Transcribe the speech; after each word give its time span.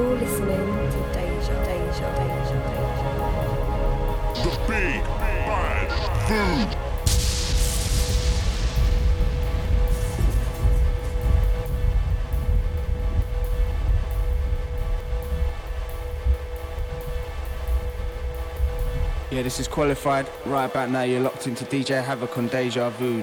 You're 0.00 0.16
listening 0.16 0.48
to 0.48 1.00
Deja, 1.12 1.56
Deja, 1.66 2.08
Deja, 2.16 2.58
Deja. 2.70 3.10
The 4.42 4.52
Big 4.66 5.02
Bad 5.04 5.88
Food. 6.26 6.70
Yeah, 19.30 19.42
this 19.42 19.60
is 19.60 19.68
qualified. 19.68 20.26
Right 20.46 20.64
about 20.64 20.88
now, 20.88 21.02
you're 21.02 21.20
locked 21.20 21.46
into 21.46 21.66
DJ 21.66 22.02
Havoc 22.02 22.38
on 22.38 22.48
Deja 22.48 22.88
Vu. 22.88 23.22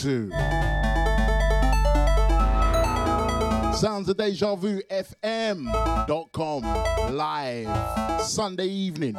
Two. 0.00 0.30
Sounds 3.76 4.08
of 4.08 4.16
Deja 4.16 4.54
Vu 4.54 4.80
FM.com 4.90 6.62
live 7.14 8.22
Sunday 8.22 8.68
evening. 8.68 9.14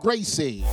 Gracie. 0.00 0.64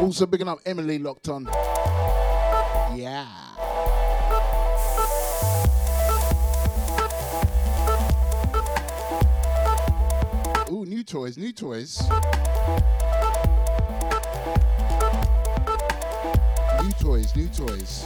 Also 0.00 0.26
big 0.26 0.42
up 0.42 0.58
Emily 0.66 0.98
Lockton. 0.98 1.46
Yeah. 2.96 3.49
Toys, 11.10 11.36
new 11.36 11.52
toys. 11.52 12.00
New 16.80 16.92
toys, 17.00 17.34
new 17.34 17.48
toys. 17.48 18.04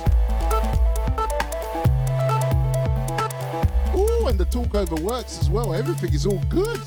Ooh, 3.95 4.27
and 4.27 4.39
the 4.41 4.47
talkover 4.47 4.99
works 5.01 5.39
as 5.39 5.51
well. 5.51 5.75
Everything 5.75 6.15
is 6.15 6.25
all 6.25 6.41
good. 6.49 6.81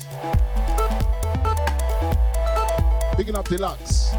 Bigging 3.16 3.36
up 3.36 3.46
Deluxe. 3.48 4.10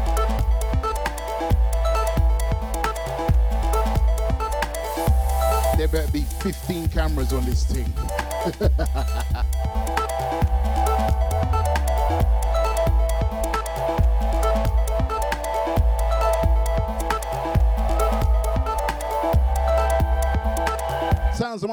There 5.76 5.88
better 5.88 6.10
be 6.10 6.22
15 6.22 6.88
cameras 6.88 7.34
on 7.34 7.44
this 7.44 7.64
thing. 7.64 7.92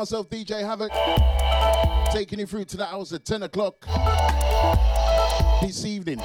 myself, 0.08 0.30
DJ 0.30 0.62
Havoc, 0.62 0.90
taking 2.14 2.40
you 2.40 2.46
through 2.46 2.64
to 2.64 2.78
the 2.78 2.88
hours 2.88 3.12
at 3.12 3.26
10 3.26 3.44
o'clock 3.44 3.86
this 5.62 5.84
evening. 5.84 6.22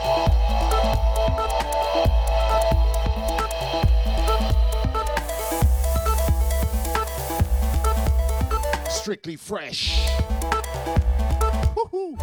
Strictly 8.88 9.34
fresh. 9.34 10.08
Woohoo. 11.75 12.17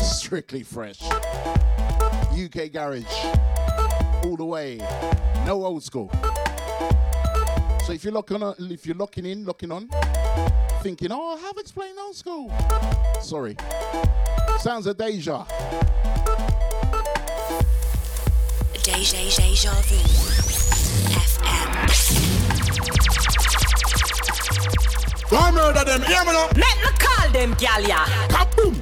Strictly 0.00 0.62
fresh. 0.62 1.02
UK 2.32 2.72
garage. 2.72 3.04
All 4.24 4.36
the 4.38 4.46
way. 4.46 4.78
No 5.44 5.66
old 5.66 5.82
school. 5.82 6.10
So 7.88 7.94
if 7.94 8.04
you're 8.04 8.12
locking 8.12 8.36
on, 8.36 8.42
uh, 8.42 8.54
if 8.58 8.84
you're 8.84 8.94
locking 8.94 9.24
in, 9.24 9.46
locking 9.46 9.72
on, 9.72 9.88
thinking, 10.82 11.08
oh, 11.10 11.38
I 11.38 11.40
have 11.40 11.56
explained 11.56 11.96
old 11.98 12.14
school. 12.14 12.52
Sorry. 13.22 13.56
Sounds 14.58 14.86
of 14.86 14.98
Deja. 14.98 15.46
Deja, 18.82 19.16
Deja 19.40 19.72
Vu. 19.72 19.96
FM. 21.16 21.70
Don't 25.30 25.54
murder 25.54 25.84
them, 25.84 26.02
hear 26.02 26.20
me 26.26 26.32
now? 26.32 26.48
Let 26.48 26.56
me 26.56 26.90
call 26.98 27.30
them, 27.30 27.54
gal, 27.54 27.80
ya. 27.80 28.04
Kaboom! 28.28 28.77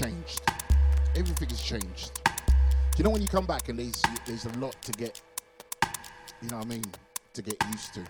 Changed. 0.00 0.40
Everything 1.14 1.48
has 1.50 1.60
changed. 1.60 2.22
You 2.96 3.04
know 3.04 3.10
when 3.10 3.20
you 3.20 3.28
come 3.28 3.44
back 3.44 3.68
and 3.68 3.78
there's 3.78 4.00
there's 4.24 4.46
a 4.46 4.58
lot 4.58 4.74
to 4.82 4.92
get, 4.92 5.20
you 6.40 6.48
know 6.48 6.56
what 6.56 6.64
I 6.66 6.68
mean, 6.68 6.84
to 7.34 7.42
get 7.42 7.56
used 7.70 7.92
to, 7.94 8.00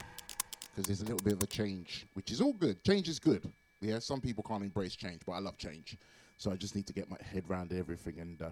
because 0.71 0.87
there's 0.87 1.01
a 1.01 1.05
little 1.05 1.25
bit 1.25 1.33
of 1.33 1.43
a 1.43 1.47
change, 1.47 2.07
which 2.15 2.31
is 2.31 2.41
all 2.41 2.53
good. 2.53 2.83
Change 2.85 3.09
is 3.09 3.19
good. 3.19 3.51
Yeah, 3.81 3.99
some 3.99 4.21
people 4.21 4.45
can't 4.47 4.63
embrace 4.63 4.95
change, 4.95 5.23
but 5.27 5.33
I 5.33 5.41
love 5.41 5.59
change. 5.59 5.97
So 6.39 6.53
I 6.53 6.55
just 6.55 6.77
need 6.77 6.87
to 6.87 6.93
get 6.93 7.11
my 7.11 7.17
head 7.25 7.45
around 7.51 7.73
everything, 7.73 8.21
and 8.21 8.41
uh, 8.41 8.51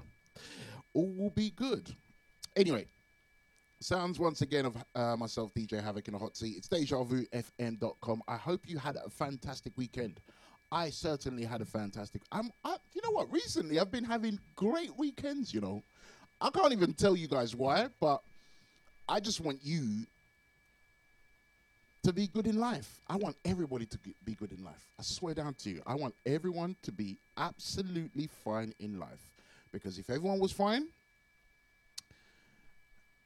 all 0.94 1.12
will 1.17 1.31
be 1.31 1.50
good. 1.50 1.94
Anyway, 2.56 2.87
sounds 3.79 4.19
once 4.19 4.43
again 4.43 4.67
of 4.67 4.76
uh, 4.96 5.14
myself, 5.17 5.55
DJ 5.55 5.81
Havoc 5.81 6.08
in 6.08 6.14
a 6.14 6.19
hot 6.19 6.37
seat. 6.37 6.56
It's 6.56 6.69
DejaVuFM.com. 6.69 8.23
I 8.26 8.37
hope 8.37 8.69
you 8.69 8.79
had 8.79 8.96
a 8.96 9.08
fantastic 9.08 9.75
weekend. 9.76 10.20
I 10.70 10.90
certainly 10.90 11.44
had 11.44 11.60
a 11.60 11.64
fantastic. 11.64 12.22
I'm. 12.30 12.50
I, 12.64 12.76
you 12.94 13.00
know 13.02 13.10
what? 13.10 13.32
Recently, 13.32 13.80
I've 13.80 13.90
been 13.90 14.04
having 14.04 14.38
great 14.54 14.96
weekends. 14.98 15.54
You 15.54 15.60
know, 15.60 15.82
I 16.40 16.50
can't 16.50 16.72
even 16.72 16.92
tell 16.92 17.16
you 17.16 17.26
guys 17.26 17.56
why, 17.56 17.88
but 18.00 18.20
I 19.08 19.20
just 19.20 19.40
want 19.40 19.60
you 19.62 20.04
to 22.02 22.12
be 22.12 22.26
good 22.26 22.46
in 22.46 22.58
life. 22.58 23.00
I 23.08 23.16
want 23.16 23.36
everybody 23.44 23.86
to 23.86 23.98
be 24.24 24.34
good 24.34 24.52
in 24.52 24.62
life. 24.64 24.82
I 24.98 25.02
swear 25.02 25.34
down 25.34 25.54
to 25.54 25.70
you. 25.70 25.82
I 25.86 25.94
want 25.94 26.14
everyone 26.26 26.76
to 26.82 26.92
be 26.92 27.16
absolutely 27.36 28.28
fine 28.44 28.74
in 28.78 28.98
life. 28.98 29.26
Because 29.72 29.98
if 29.98 30.08
everyone 30.08 30.38
was 30.38 30.52
fine, 30.52 30.86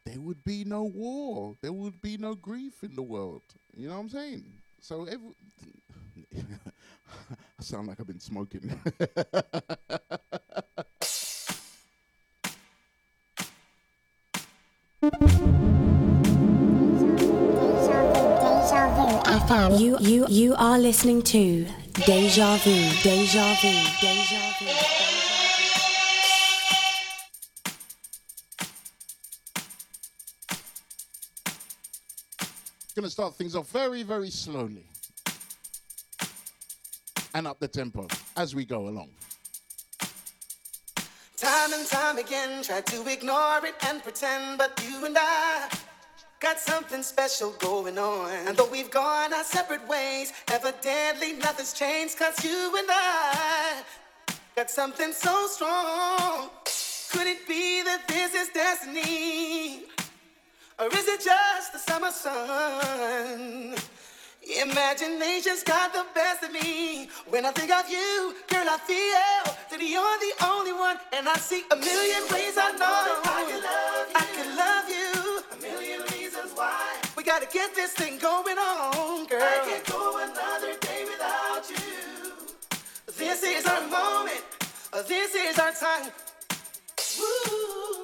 there 0.04 0.20
would 0.20 0.42
be 0.44 0.64
no 0.64 0.84
war. 0.84 1.54
There 1.60 1.72
would 1.72 2.00
be 2.02 2.16
no 2.16 2.34
grief 2.34 2.82
in 2.82 2.94
the 2.96 3.02
world. 3.02 3.42
You 3.76 3.88
know 3.88 3.94
what 3.94 4.00
I'm 4.00 4.08
saying? 4.08 4.44
So 4.80 5.04
every 5.04 5.28
I 7.30 7.62
sound 7.62 7.88
like 7.88 8.00
I've 8.00 8.06
been 8.06 8.20
smoking. 8.20 8.78
You, 19.78 19.98
you, 20.00 20.26
you 20.28 20.54
are 20.56 20.78
listening 20.78 21.22
to 21.22 21.66
Deja 22.06 22.56
Vu. 22.58 22.70
Deja 23.02 23.54
Vu. 23.54 23.72
Deja 24.00 24.52
Vu. 24.58 24.66
Gonna 32.94 33.10
start 33.10 33.34
things 33.34 33.56
off 33.56 33.70
very, 33.70 34.02
very 34.02 34.30
slowly. 34.30 34.84
And 37.34 37.46
up 37.46 37.58
the 37.60 37.68
tempo 37.68 38.06
as 38.36 38.54
we 38.54 38.64
go 38.64 38.88
along. 38.88 39.08
Time 41.36 41.72
and 41.72 41.86
time 41.88 42.18
again, 42.18 42.62
try 42.62 42.80
to 42.82 43.08
ignore 43.10 43.64
it 43.64 43.74
and 43.88 44.02
pretend, 44.02 44.58
but 44.58 44.80
you 44.86 45.04
and 45.04 45.16
I 45.18 45.68
got 46.40 46.60
something 46.60 47.02
special 47.02 47.50
going 47.58 47.98
on. 47.98 48.30
And 48.46 48.56
though 48.56 48.68
we've 48.68 48.90
gone 48.90 49.32
our 49.32 49.44
separate 49.44 49.86
ways, 49.88 50.32
evidently 50.52 51.32
nothing's 51.32 51.72
changed, 51.72 52.18
cause 52.18 52.44
you 52.44 52.76
and 52.76 52.86
I 52.90 53.82
got 54.54 54.70
something 54.70 55.12
so 55.12 55.46
strong. 55.48 56.50
Could 57.10 57.26
it 57.26 57.48
be 57.48 57.82
that 57.82 58.06
this 58.08 58.34
is 58.34 58.48
destiny? 58.50 59.84
Or 60.78 60.86
is 60.86 61.08
it 61.08 61.20
just 61.22 61.72
the 61.72 61.78
summer 61.78 62.10
sun? 62.10 63.74
Imagination's 64.42 65.62
got 65.62 65.92
the 65.92 66.04
best 66.14 66.42
of 66.42 66.52
me. 66.52 67.08
When 67.30 67.46
I 67.46 67.52
think 67.52 67.70
of 67.70 67.88
you, 67.88 68.34
girl, 68.48 68.66
I 68.68 68.76
feel 68.78 69.54
that 69.70 69.80
you're 69.80 70.18
the 70.18 70.34
only 70.44 70.72
one. 70.72 70.96
And 71.12 71.28
I 71.28 71.34
see 71.36 71.62
a 71.70 71.76
million 71.76 72.22
ways 72.32 72.58
I 72.58 72.72
know 72.72 73.22
I 73.22 73.44
can 73.46 73.62
love 73.62 74.08
you. 74.10 74.18
I 74.18 74.26
can 74.34 74.56
love 74.56 74.88
you. 74.90 75.42
A 75.52 75.62
million 75.62 76.00
reasons 76.12 76.52
why. 76.56 76.96
We 77.16 77.22
gotta 77.22 77.46
get 77.46 77.76
this 77.76 77.92
thing 77.92 78.18
going 78.18 78.58
on, 78.58 79.26
girl. 79.26 79.42
I 79.42 79.62
can't 79.64 79.86
go 79.86 80.18
another 80.18 80.76
day 80.80 81.04
without 81.04 81.70
you. 81.70 82.32
This 83.16 83.44
is 83.44 83.64
our 83.66 83.86
moment. 83.88 84.42
This 85.06 85.34
is 85.36 85.58
our 85.58 85.72
time. 85.72 86.10
Woo. 87.18 88.01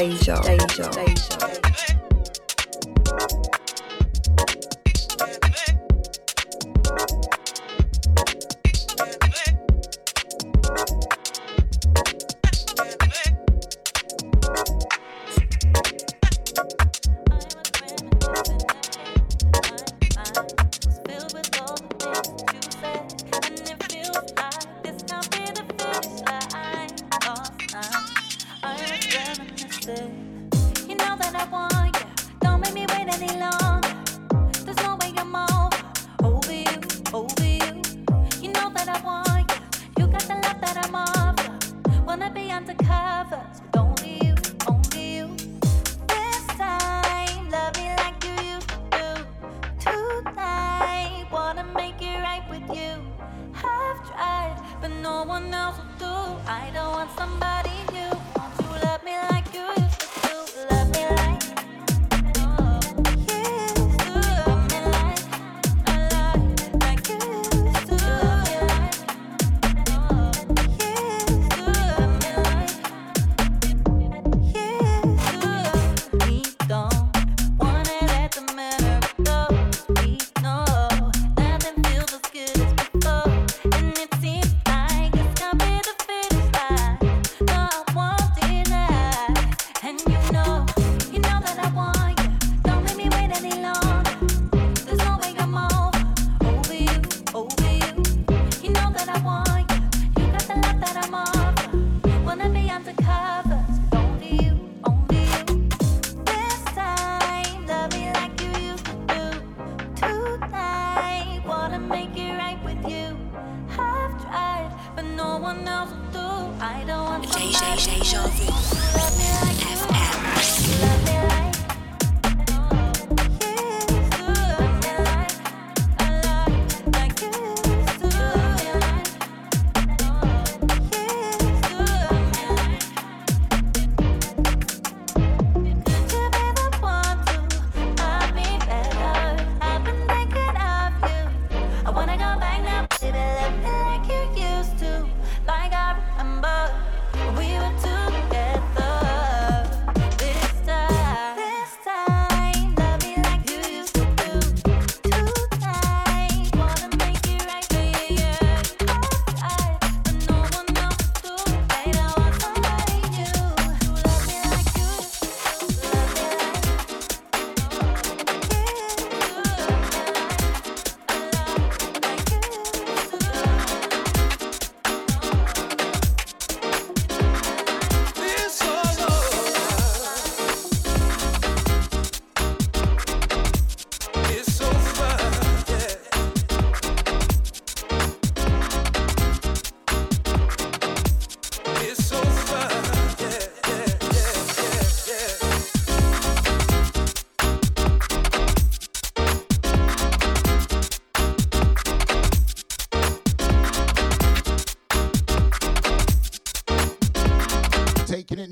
Deja, 0.00 0.40
Deja, 0.40 0.56
Deja, 0.66 0.90
Deja. 0.92 1.09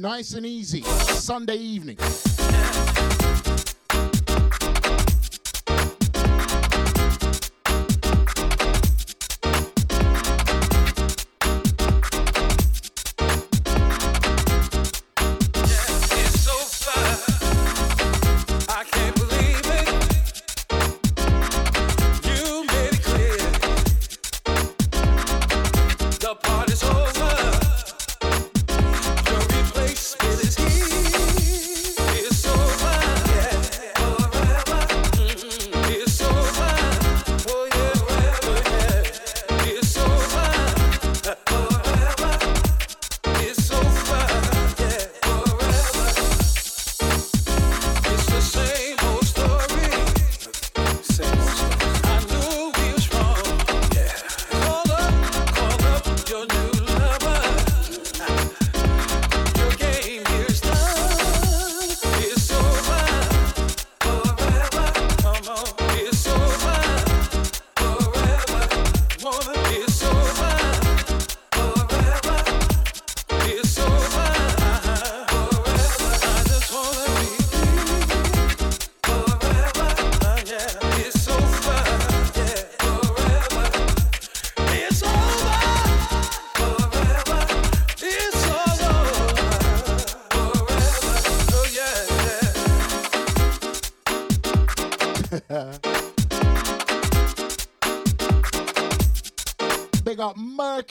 Nice 0.09 0.33
and 0.33 0.47
easy. 0.47 0.81
Sunday 0.81 1.57
evening. 1.57 1.99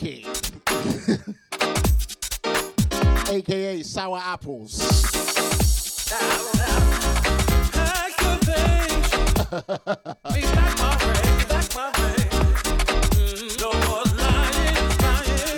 Murky. 0.02 0.26
AKA 3.30 3.84
Sour 3.84 4.20
Apples. 4.24 4.80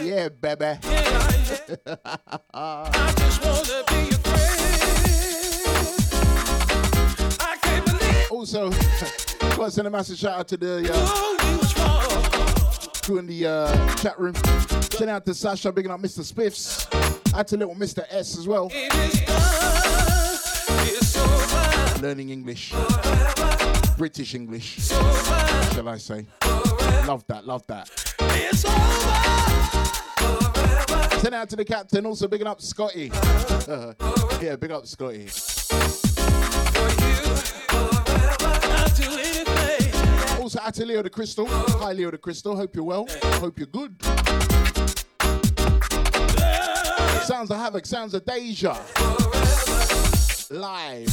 yeah, 0.03 0.29
baby. 0.29 0.79
I 2.53 3.13
just 3.17 3.43
wanna 3.43 3.83
be 3.87 3.95
your 4.09 4.19
friend. 4.19 4.55
I 7.39 7.57
can't 7.61 7.85
believe 7.85 8.31
Also, 8.31 8.71
send 9.69 9.87
a 9.87 9.89
massive 9.89 10.17
shout 10.17 10.39
out 10.39 10.47
to 10.47 10.57
the 10.57 10.89
uh, 10.93 12.38
in 13.17 13.27
the 13.27 13.45
uh, 13.45 13.95
chat 13.95 14.19
room. 14.19 14.35
Send 14.91 15.09
out 15.09 15.25
to 15.25 15.33
Sasha, 15.33 15.71
bigging 15.71 15.91
up 15.91 15.99
Mr. 15.99 16.21
Spiffs. 16.21 16.85
Out 17.33 17.47
to 17.47 17.57
little 17.57 17.75
Mr. 17.75 18.05
S 18.09 18.37
as 18.37 18.47
well. 18.47 18.71
Learning 22.01 22.29
English. 22.29 22.73
British 23.97 24.33
English, 24.35 24.87
shall 24.87 25.89
I 25.89 25.97
say. 25.97 26.25
Love 27.05 27.25
that, 27.27 27.45
love 27.45 27.65
that. 27.67 27.89
Send 31.19 31.35
out 31.35 31.49
to 31.49 31.55
the 31.57 31.65
captain, 31.65 32.05
also 32.05 32.27
bigging 32.27 32.47
up 32.47 32.61
Scotty. 32.61 33.11
yeah, 34.41 34.55
big 34.55 34.71
up 34.71 34.87
Scotty. 34.87 35.27
Also 40.49 40.61
out 40.61 40.73
to 40.73 40.83
Leo 40.83 41.03
the 41.03 41.09
Crystal. 41.11 41.45
Hi 41.47 41.93
Leo 41.93 42.09
the 42.09 42.17
Crystal, 42.17 42.55
hope 42.55 42.75
you're 42.75 42.83
well. 42.83 43.05
Hope 43.35 43.59
you're 43.59 43.67
good. 43.67 43.95
Sounds 47.21 47.51
of 47.51 47.57
Havoc, 47.57 47.85
sounds 47.85 48.15
of 48.15 48.25
Deja. 48.25 48.75
Live. 50.49 51.05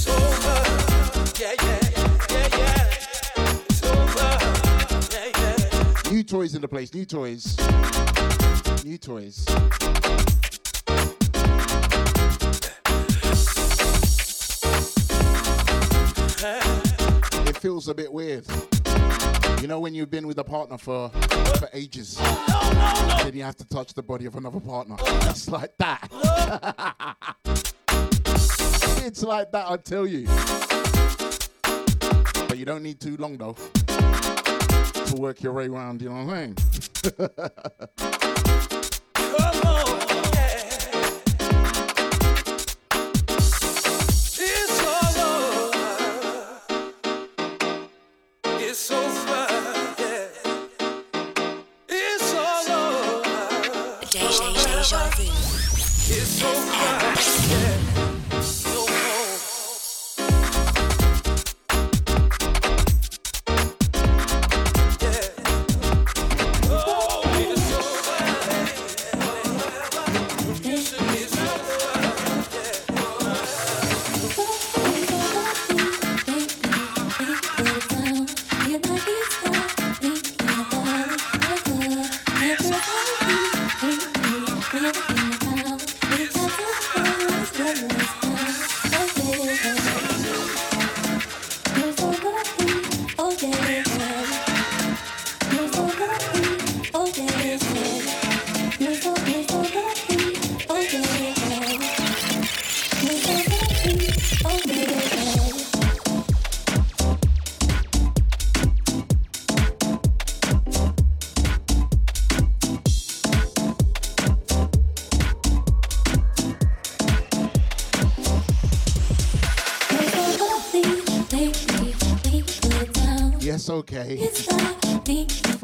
New 6.11 6.22
toys 6.22 6.55
in 6.55 6.62
the 6.62 6.68
place, 6.70 6.94
new 6.94 7.05
toys. 7.05 7.59
New 8.87 8.96
toys. 8.96 9.44
It 17.46 17.57
feels 17.59 17.88
a 17.88 17.94
bit 17.94 18.11
weird. 18.11 18.46
You 19.61 19.69
know 19.69 19.81
when 19.81 19.95
you've 19.95 20.11
been 20.11 20.27
with 20.27 20.38
a 20.38 20.45
partner 20.45 20.79
for 20.79 21.11
for 21.59 21.69
ages, 21.73 22.16
then 22.16 23.35
you 23.35 23.42
have 23.42 23.57
to 23.57 23.66
touch 23.66 23.95
the 23.95 24.03
body 24.03 24.27
of 24.27 24.37
another 24.37 24.61
partner. 24.61 24.97
It's 25.01 25.49
like 25.49 25.73
that. 25.79 26.09
it's 29.05 29.23
like 29.23 29.51
that, 29.53 29.71
I 29.71 29.79
tell 29.79 30.07
you. 30.07 30.27
But 32.49 32.59
you 32.59 32.66
don't 32.66 32.83
need 32.83 33.01
too 33.01 33.16
long 33.16 33.38
though 33.38 33.57
to 35.07 35.14
work 35.16 35.42
your 35.42 35.55
way 35.55 35.66
around. 35.66 36.03
You 36.03 36.11
know 36.11 36.25
what 36.25 36.35
I'm 36.35 36.57
saying? 36.57 36.57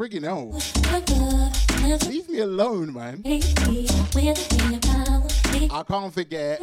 Friggin' 0.03 0.23
hell. 0.23 0.51
Leave 2.09 2.27
me 2.27 2.39
alone, 2.39 2.91
man. 2.93 3.21
I 5.71 5.83
can't 5.87 6.13
forget 6.13 6.59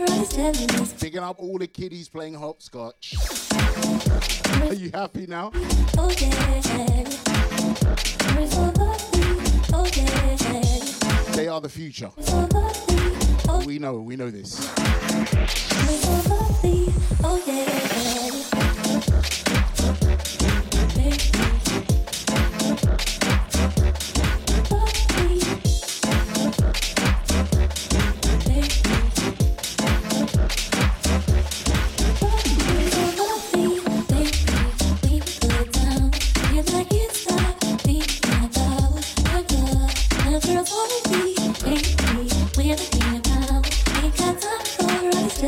picking 1.00 1.20
up 1.20 1.38
all 1.38 1.56
the 1.56 1.66
kiddies 1.66 2.10
playing 2.10 2.34
hopscotch. 2.34 3.14
Are 4.68 4.74
you 4.74 4.90
happy 4.92 5.26
now? 5.26 5.48
They 11.34 11.48
are 11.48 11.62
the 11.62 11.70
future. 11.70 12.10
We 13.64 13.78
know, 13.78 14.02
we 14.02 14.16
know 14.16 14.30
this. 14.30 14.60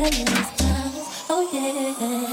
Oh 0.05 1.49
yeah. 1.53 2.32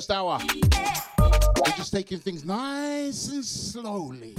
First 0.00 0.10
hour. 0.12 0.38
We're 1.18 1.76
just 1.76 1.92
taking 1.92 2.18
things 2.20 2.42
nice 2.42 3.28
and 3.28 3.44
slowly. 3.44 4.29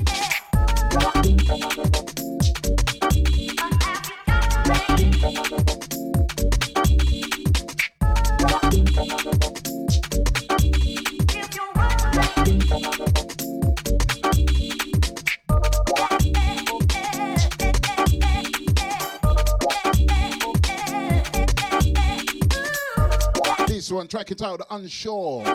Track 24.11 24.31
it 24.31 24.41
out, 24.41 24.59
The 24.59 24.75
Unsure. 24.75 25.45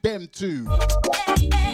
Dem 0.00 0.28
2. 0.30 1.65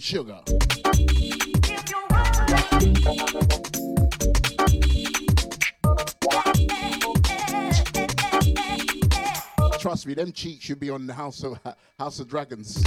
Sugar. 0.00 0.40
Trust 9.78 10.06
me, 10.06 10.14
them 10.14 10.32
cheeks 10.32 10.64
should 10.64 10.80
be 10.80 10.90
on 10.90 11.06
the 11.06 11.14
House 11.14 11.42
of 11.42 11.58
House 11.98 12.20
of 12.20 12.28
Dragons. 12.28 12.82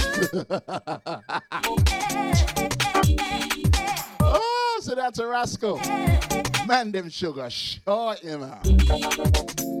oh, 4.20 4.78
so 4.80 4.94
that's 4.94 5.18
a 5.18 5.26
rascal. 5.26 5.78
Man, 6.66 6.92
them 6.92 7.08
sugar, 7.08 7.50
short 7.50 8.20
him 8.20 8.42
out. 8.42 9.71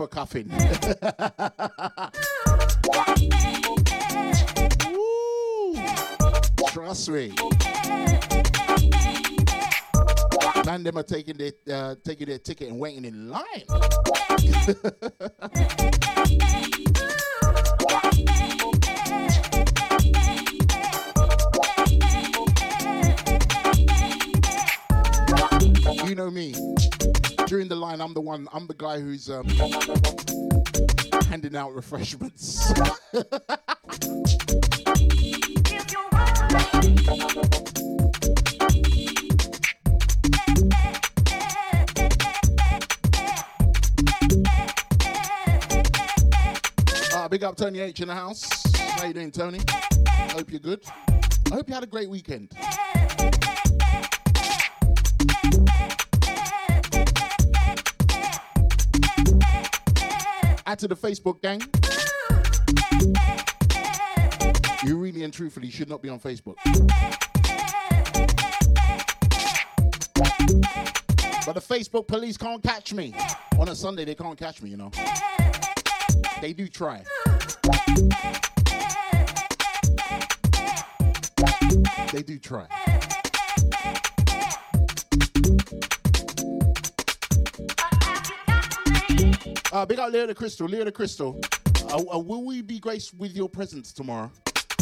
For 0.00 0.08
coughing. 0.08 0.48
Trust 6.68 7.10
me. 7.10 7.34
Man, 10.64 10.84
them 10.84 10.96
are 10.96 11.02
taking 11.02 11.36
their 11.36 11.52
uh, 11.70 11.96
taking 12.02 12.28
their 12.28 12.38
ticket 12.38 12.70
and 12.70 12.80
waiting 12.80 13.04
in 13.04 13.28
line. 13.28 13.44
you 26.08 26.14
know 26.14 26.30
me. 26.30 26.54
During 27.50 27.66
the 27.66 27.74
line, 27.74 28.00
I'm 28.00 28.14
the 28.14 28.20
one. 28.20 28.46
I'm 28.52 28.68
the 28.68 28.74
guy 28.74 29.00
who's 29.00 29.28
um, 29.28 29.44
out 31.60 31.74
refreshments. 31.74 32.72
Uh, 47.12 47.28
big 47.28 47.44
up 47.44 47.54
Tony 47.54 47.80
H 47.80 48.00
in 48.00 48.08
the 48.08 48.14
house. 48.14 48.48
How 48.74 49.04
you 49.04 49.12
doing, 49.12 49.30
Tony? 49.30 49.58
Hope 50.30 50.50
you're 50.50 50.58
good. 50.58 50.80
I 50.86 51.54
hope 51.54 51.68
you 51.68 51.74
had 51.74 51.82
a 51.82 51.86
great 51.86 52.08
weekend. 52.08 52.50
To 60.80 60.88
the 60.88 60.96
Facebook 60.96 61.42
gang. 61.42 61.60
You 64.82 64.96
really 64.96 65.24
and 65.24 65.32
truthfully 65.32 65.70
should 65.70 65.90
not 65.90 66.00
be 66.00 66.08
on 66.08 66.18
Facebook. 66.18 66.56
But 71.44 71.52
the 71.52 71.60
Facebook 71.60 72.08
police 72.08 72.38
can't 72.38 72.62
catch 72.62 72.94
me. 72.94 73.12
On 73.58 73.68
a 73.68 73.74
Sunday, 73.74 74.06
they 74.06 74.14
can't 74.14 74.38
catch 74.38 74.62
me, 74.62 74.70
you 74.70 74.78
know. 74.78 74.90
They 76.40 76.54
do 76.54 76.66
try. 76.66 77.04
They 82.10 82.22
do 82.22 82.38
try. 82.38 83.09
Uh, 89.72 89.86
big 89.86 90.00
up 90.00 90.12
Leo 90.12 90.26
the 90.26 90.34
Crystal. 90.34 90.66
Leo 90.66 90.84
the 90.84 90.90
Crystal. 90.90 91.40
Uh, 91.84 92.02
uh, 92.12 92.18
will 92.18 92.44
we 92.44 92.60
be 92.60 92.80
graced 92.80 93.14
with 93.14 93.36
your 93.36 93.48
presence 93.48 93.92
tomorrow? 93.92 94.30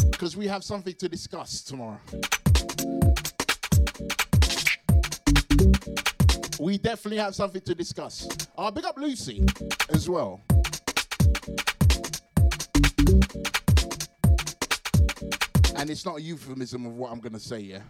Because 0.09 0.35
we 0.35 0.47
have 0.47 0.63
something 0.63 0.95
to 0.95 1.07
discuss 1.07 1.61
tomorrow. 1.61 1.99
We 6.59 6.79
definitely 6.79 7.17
have 7.17 7.35
something 7.35 7.61
to 7.61 7.75
discuss. 7.75 8.27
Uh, 8.57 8.71
big 8.71 8.83
up 8.85 8.97
Lucy 8.97 9.45
as 9.89 10.09
well. 10.09 10.41
And 15.75 15.89
it's 15.89 16.05
not 16.05 16.17
a 16.17 16.21
euphemism 16.21 16.87
of 16.87 16.95
what 16.95 17.11
I'm 17.11 17.19
going 17.19 17.33
to 17.33 17.39
say, 17.39 17.59
yeah? 17.59 17.81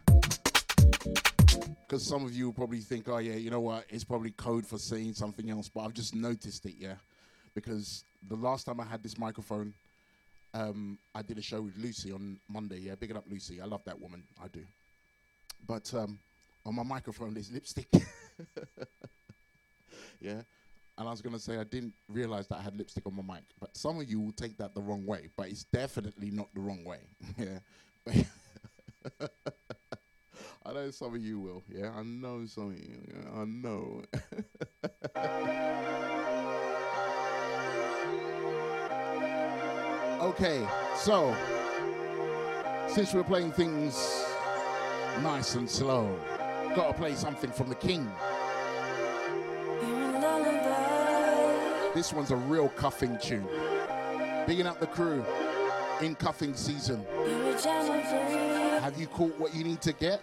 Because 1.87 2.05
some 2.05 2.25
of 2.25 2.33
you 2.33 2.51
probably 2.53 2.79
think, 2.79 3.07
oh, 3.09 3.17
yeah, 3.17 3.33
you 3.35 3.49
know 3.49 3.59
what? 3.61 3.85
It's 3.89 4.03
probably 4.03 4.31
code 4.31 4.65
for 4.65 4.77
saying 4.77 5.13
something 5.13 5.49
else. 5.49 5.69
But 5.69 5.81
I've 5.81 5.93
just 5.93 6.15
noticed 6.15 6.65
it, 6.65 6.75
yeah? 6.77 6.95
Because 7.55 8.03
the 8.29 8.35
last 8.35 8.65
time 8.65 8.79
I 8.79 8.85
had 8.85 9.01
this 9.03 9.17
microphone, 9.17 9.73
Um, 10.53 10.97
I 11.13 11.21
did 11.21 11.37
a 11.37 11.41
show 11.43 11.61
with 11.61 11.77
Lucy 11.77 12.11
on 12.11 12.39
Monday. 12.47 12.79
Yeah, 12.79 12.95
big 12.95 13.11
it 13.11 13.17
up, 13.17 13.25
Lucy. 13.29 13.61
I 13.61 13.65
love 13.65 13.83
that 13.85 13.99
woman. 14.01 14.23
I 14.43 14.47
do. 14.47 14.61
But 15.67 15.93
um, 15.93 16.17
on 16.65 16.73
my 16.75 16.81
microphone, 16.83 17.33
there's 17.35 17.51
lipstick. 17.51 17.87
yeah. 20.19 20.41
And 20.97 21.07
I 21.07 21.11
was 21.11 21.21
going 21.21 21.35
to 21.35 21.39
say, 21.39 21.57
I 21.57 21.63
didn't 21.63 21.93
realize 22.09 22.47
that 22.47 22.57
I 22.57 22.61
had 22.63 22.75
lipstick 22.75 23.05
on 23.05 23.15
my 23.15 23.35
mic. 23.35 23.43
But 23.59 23.77
some 23.77 23.99
of 23.99 24.09
you 24.09 24.19
will 24.19 24.31
take 24.31 24.57
that 24.57 24.73
the 24.73 24.81
wrong 24.81 25.05
way. 25.05 25.27
But 25.37 25.49
it's 25.49 25.65
definitely 25.65 26.31
not 26.31 26.47
the 26.55 26.61
wrong 26.61 26.83
way. 26.83 27.01
yeah. 27.37 27.59
I 30.69 30.71
know 30.71 30.91
some 30.91 31.15
of 31.15 31.21
you 31.21 31.39
will. 31.39 31.63
Yeah. 31.67 31.89
I 31.97 32.03
know 32.03 32.45
some 32.45 32.69
of 32.69 32.77
you. 32.77 33.01
Yeah, 33.07 33.41
I 33.41 33.45
know. 33.45 34.03
okay. 40.29 40.67
So, 40.95 41.35
since 42.87 43.15
we're 43.15 43.23
playing 43.23 43.51
things 43.53 43.95
nice 45.23 45.55
and 45.55 45.67
slow, 45.67 46.15
gotta 46.75 46.93
play 46.93 47.15
something 47.15 47.51
from 47.51 47.69
the 47.69 47.75
king. 47.75 48.07
This 51.95 52.13
one's 52.13 52.29
a 52.29 52.35
real 52.35 52.69
cuffing 52.69 53.17
tune. 53.17 53.47
Bigging 54.45 54.67
up 54.67 54.79
the 54.79 54.85
crew 54.85 55.25
in 56.01 56.13
cuffing 56.13 56.53
season. 56.53 57.03
Have 58.83 58.99
you 58.99 59.07
caught 59.07 59.35
what 59.39 59.55
you 59.55 59.63
need 59.63 59.81
to 59.81 59.93
get? 59.93 60.21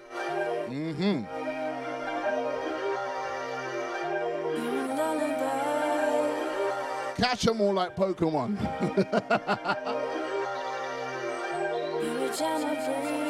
Mm-hmm. 0.68 1.22
Catch 7.16 7.42
them 7.42 7.60
all 7.60 7.72
like 7.72 7.96
Pokemon. 7.96 8.56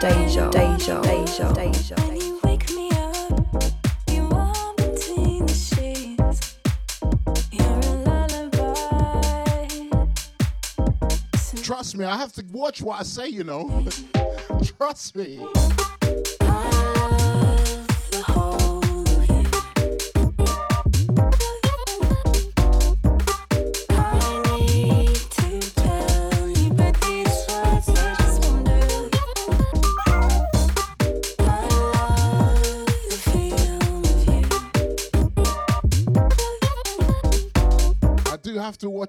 Deja, 0.00 0.48
Deja, 0.50 1.00
Deja, 1.02 1.52
Deja. 1.54 1.96
wake 2.44 2.70
me 2.72 2.88
up, 2.92 3.64
you 4.12 4.28
are 4.30 4.74
between 4.76 5.44
the 5.44 5.52
sheets. 5.52 6.56
You're 7.50 7.66
a 7.66 7.94
lullaby. 8.06 9.66
Trust 11.62 11.96
me, 11.96 12.04
I 12.04 12.16
have 12.16 12.32
to 12.34 12.44
watch 12.52 12.80
what 12.80 13.00
I 13.00 13.02
say, 13.02 13.26
you 13.26 13.42
know. 13.42 13.84
Trust 14.78 15.16
me. 15.16 15.44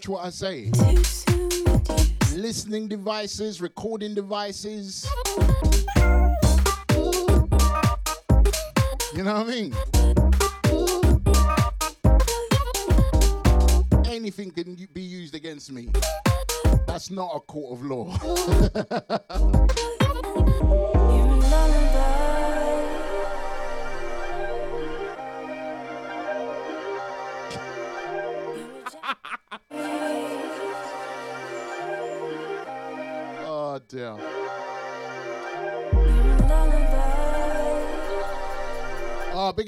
What 0.10 0.26
I 0.26 0.32
say. 0.32 0.72
Listening 2.36 2.88
devices, 2.88 3.62
recording 3.62 4.16
devices. 4.16 5.08
You 9.14 9.24
know 9.24 9.36
what 9.36 9.46
I 9.46 9.52
mean? 9.52 9.76
Anything 14.06 14.50
can 14.50 14.76
be 14.94 15.02
used 15.02 15.36
against 15.36 15.72
me. 15.72 15.90
That's 16.88 17.12
not 17.12 17.30
a 17.36 17.40
court 17.42 17.80
of 17.80 17.86
law. 17.86 18.18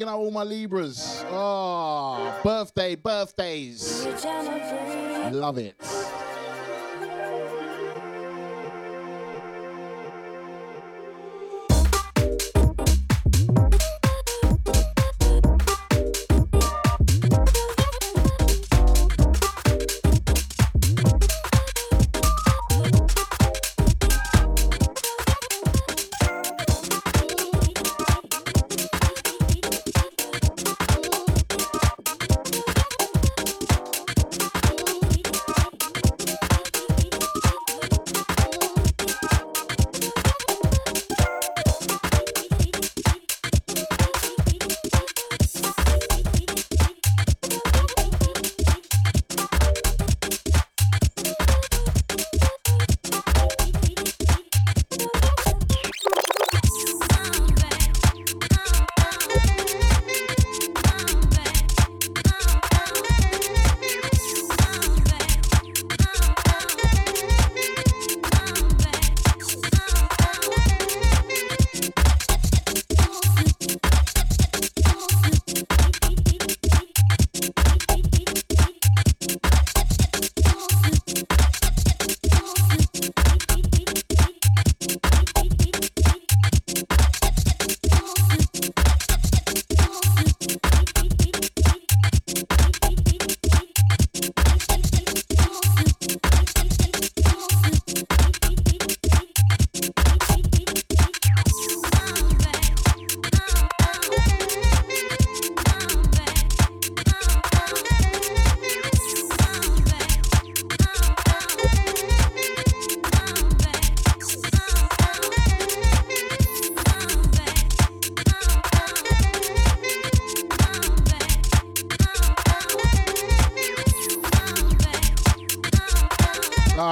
Bigging 0.01 0.13
out 0.15 0.17
all 0.17 0.31
my 0.31 0.41
Libras. 0.41 1.23
Oh, 1.29 2.39
birthday, 2.43 2.95
birthdays. 2.95 4.03
Love 5.31 5.59
it. 5.59 5.75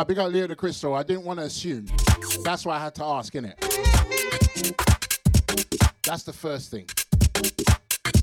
Big 0.10 0.18
up 0.18 0.32
Leo 0.32 0.48
the 0.48 0.56
Crystal. 0.56 0.96
I 0.96 1.04
didn't 1.04 1.24
want 1.24 1.38
to 1.40 1.46
assume. 1.46 1.86
That's 2.44 2.66
why 2.66 2.78
I 2.78 2.80
had 2.80 2.96
to 2.96 3.04
ask, 3.04 3.32
innit? 3.34 3.60
That's 6.02 6.24
the 6.24 6.34
first 6.34 6.72
thing. 6.72 6.88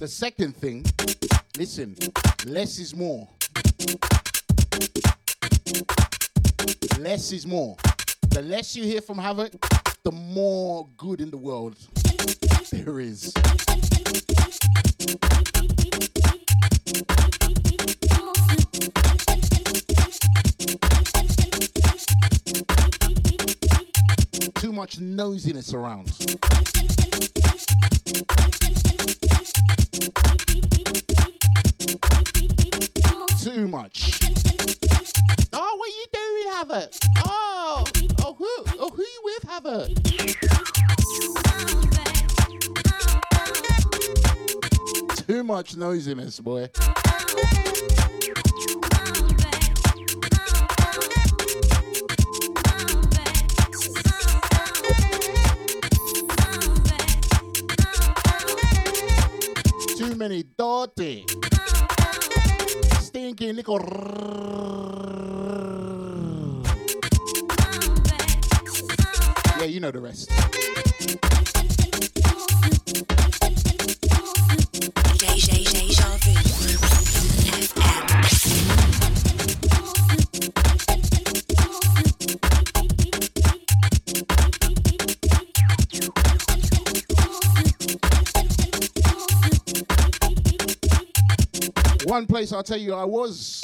The 0.00 0.08
second 0.08 0.56
thing, 0.56 0.84
listen, 1.56 1.94
less 2.44 2.80
is 2.80 2.92
more. 2.96 3.28
Less 6.98 7.30
is 7.30 7.46
more. 7.46 7.76
The 8.30 8.42
less 8.42 8.74
you 8.74 8.82
hear 8.82 9.00
from 9.00 9.18
Havoc, 9.18 9.52
the 10.02 10.10
more 10.10 10.88
good 10.96 11.20
in 11.20 11.30
the 11.30 11.38
world 11.38 11.76
there 12.72 12.98
is. 12.98 13.32
Much 24.86 24.98
nosiness 25.00 25.74
around. 25.74 26.06
Too 33.42 33.66
much. 33.66 34.20
Oh, 35.52 35.76
what 35.76 35.90
you 35.90 36.06
doing, 36.12 36.52
Havoc? 36.52 36.92
Oh, 37.24 37.84
oh, 38.22 38.34
who, 38.34 38.48
oh, 38.78 38.90
who 38.90 39.02
you 39.02 39.20
with, 39.24 39.42
Havoc? 39.50 39.88
Too 45.26 45.42
much 45.42 45.74
nosiness, 45.74 46.40
boy. 46.40 46.70
Stinking. 63.66 64.06
Yeah, 69.58 69.64
you 69.64 69.80
know 69.80 69.90
the 69.90 70.00
rest. 70.00 70.30
One 92.06 92.26
place 92.26 92.52
I'll 92.52 92.62
tell 92.62 92.78
you 92.78 92.94
I 92.94 93.04
was, 93.04 93.55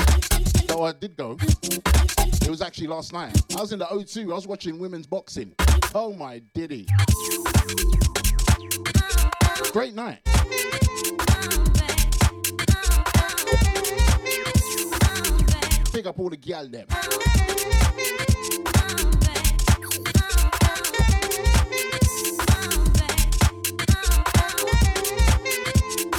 though 0.67 0.85
I 0.85 0.93
did 0.93 1.17
go. 1.17 1.37
It 1.41 2.49
was 2.49 2.63
actually 2.63 2.89
last 2.89 3.13
night. 3.13 3.41
I 3.57 3.61
was 3.61 3.73
in 3.73 3.79
the 3.79 3.87
O2. 3.87 4.31
I 4.31 4.35
was 4.35 4.47
watching 4.47 4.79
women's 4.79 5.07
boxing. 5.07 5.55
Oh 5.95 6.13
my 6.13 6.41
diddy. 6.55 6.87
Great 9.73 9.95
night. 9.95 10.21
Pick 15.93 16.07
up 16.07 16.19
all 16.19 16.31
the 16.31 16.39
gal 16.41 16.69
them. 16.69 16.87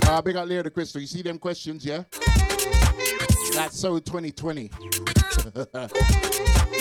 Uh, 0.05 0.21
big 0.21 0.35
up 0.35 0.47
Leo 0.47 0.61
the 0.61 0.69
Crystal. 0.69 1.01
You 1.01 1.07
see 1.07 1.23
them 1.23 1.39
questions, 1.39 1.83
yeah? 1.83 2.03
That's 3.53 3.79
so 3.79 3.99
2020. 3.99 4.67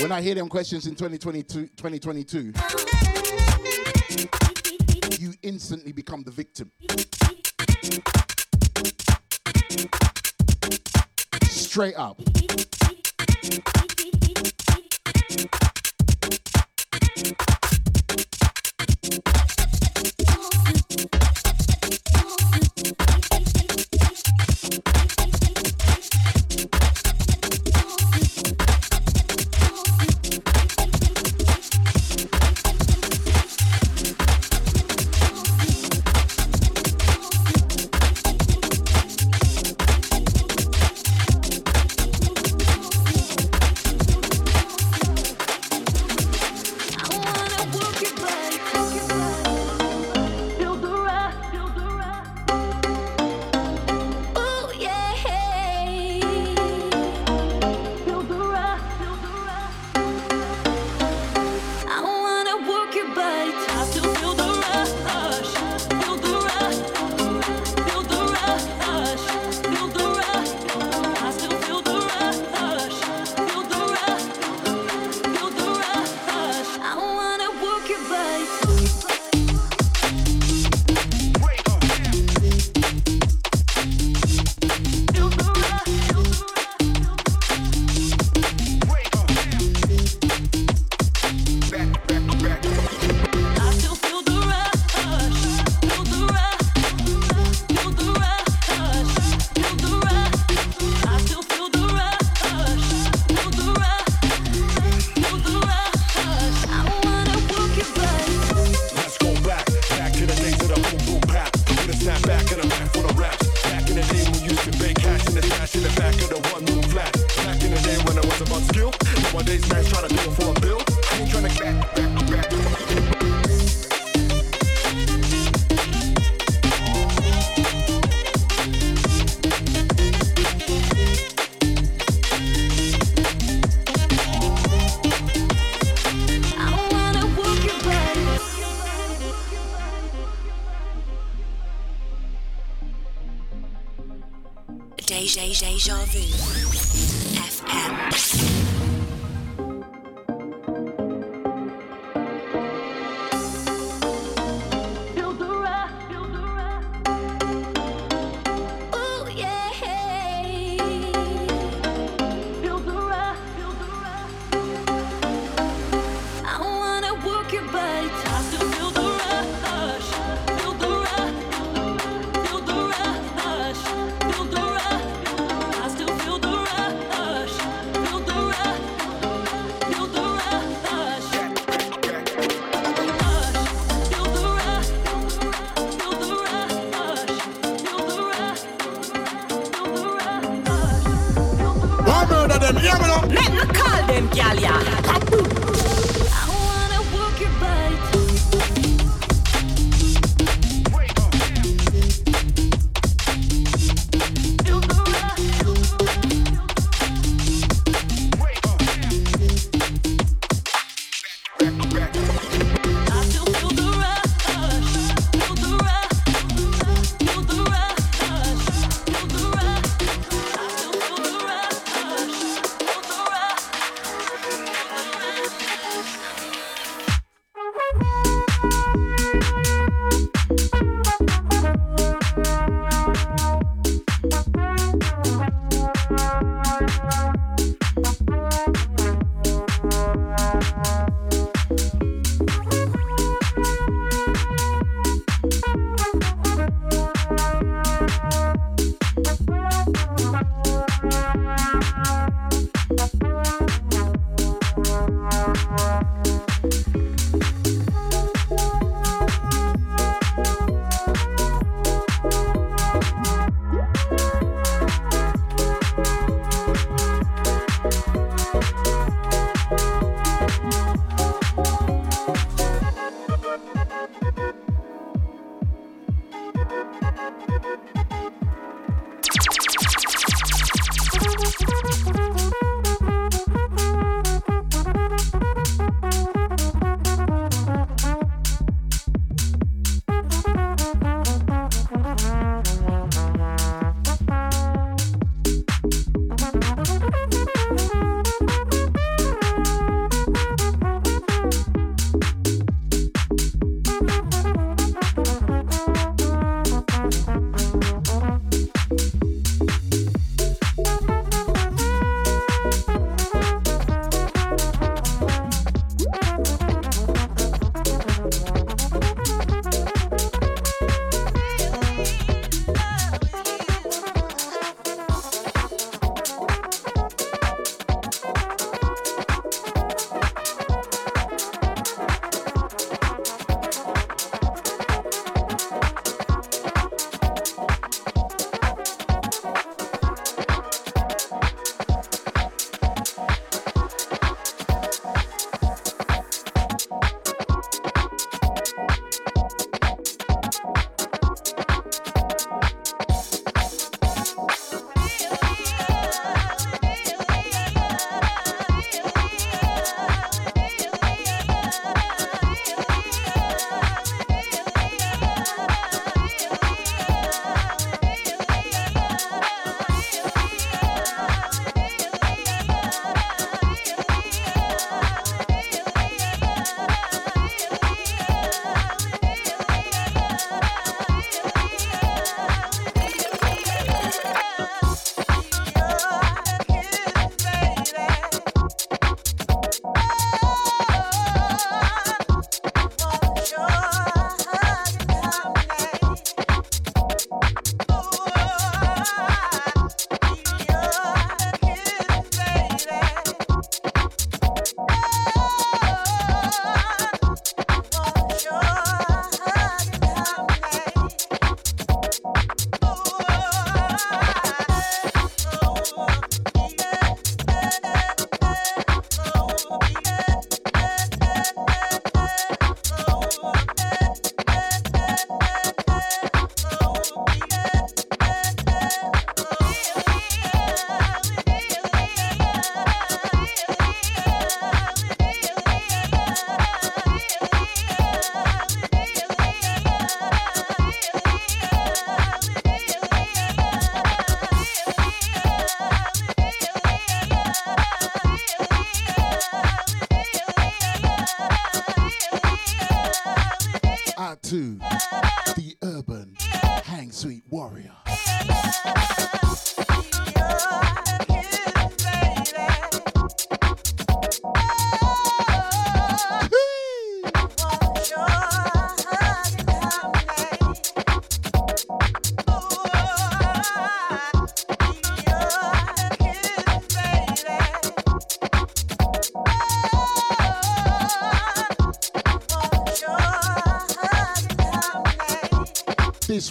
when 0.02 0.10
I 0.10 0.22
hear 0.22 0.34
them 0.34 0.48
questions 0.48 0.86
in 0.86 0.94
2022, 0.94 1.66
2022, 1.76 2.54
you 5.22 5.34
instantly 5.42 5.92
become 5.92 6.22
the 6.22 6.30
victim. 6.30 6.72
Straight 11.42 11.96
up. 11.96 12.18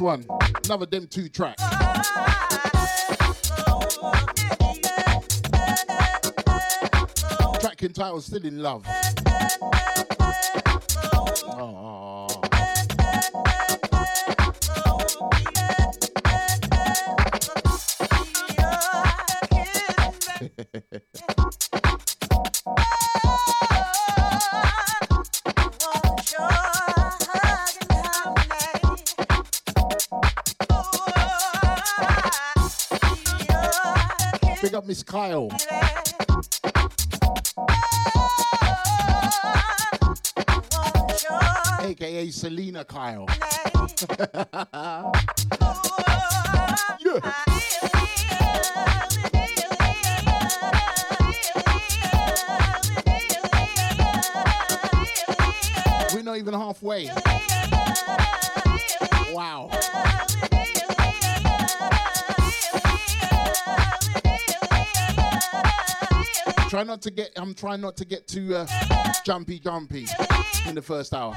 One, 0.02 0.26
another 0.66 0.88
Dem 0.88 1.06
2 1.06 1.30
track. 1.30 1.58
Track 7.60 7.84
entitled 7.84 8.24
Still 8.24 8.44
in 8.44 8.64
Love. 8.64 8.84
Miss 34.92 35.04
Kyle. 35.04 35.48
AKA 41.80 42.30
Selena 42.32 42.84
Kyle. 42.84 43.26
To 67.02 67.12
get. 67.12 67.32
I'm 67.36 67.54
trying 67.54 67.82
not 67.82 67.98
to 67.98 68.06
get 68.06 68.28
too 68.28 68.56
uh, 68.56 68.68
jumpy, 69.26 69.60
jumpy 69.60 70.08
in 70.68 70.76
the 70.76 70.82
first 70.82 71.14
hour. 71.14 71.36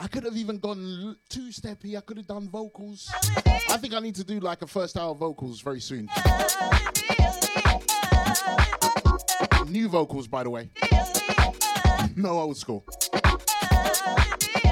I 0.00 0.06
could 0.08 0.24
have 0.24 0.36
even 0.36 0.58
gone 0.58 1.16
two 1.28 1.48
steppy. 1.48 1.96
I 1.96 2.00
could 2.00 2.16
have 2.16 2.26
done 2.26 2.48
vocals. 2.48 3.10
I 3.46 3.76
think 3.76 3.94
I 3.94 4.00
need 4.00 4.14
to 4.16 4.24
do 4.24 4.40
like 4.40 4.62
a 4.62 4.66
first 4.66 4.96
hour 4.96 5.14
vocals 5.14 5.60
very 5.60 5.80
soon. 5.80 6.08
New 9.68 9.88
vocals, 9.88 10.26
by 10.26 10.42
the 10.44 10.50
way. 10.50 10.70
No 12.16 12.38
old 12.38 12.56
school. 12.56 12.84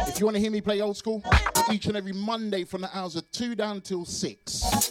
If 0.08 0.20
you 0.20 0.26
want 0.26 0.36
to 0.36 0.40
hear 0.40 0.50
me 0.50 0.60
play 0.60 0.80
old 0.80 0.96
school, 0.96 1.22
each 1.70 1.86
and 1.86 1.96
every 1.96 2.12
Monday 2.12 2.64
from 2.64 2.82
the 2.82 2.96
hours 2.96 3.16
of 3.16 3.30
two 3.32 3.54
down 3.54 3.80
till 3.80 4.04
six. 4.04 4.90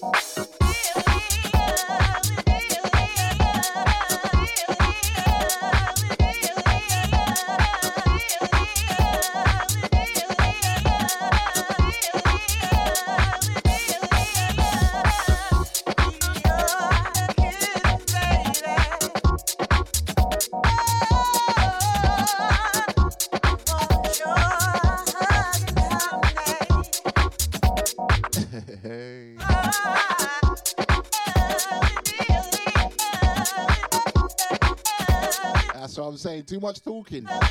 Too 36.52 36.60
much 36.60 36.84
talking. 36.84 37.24
Not 37.24 37.42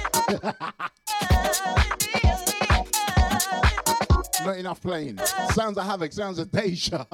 enough 4.59 4.82
playing. 4.82 5.16
Sounds 5.55 5.78
of 5.78 5.86
havoc. 5.86 6.12
Sounds 6.12 6.38
of 6.38 6.53
deja. 6.53 7.07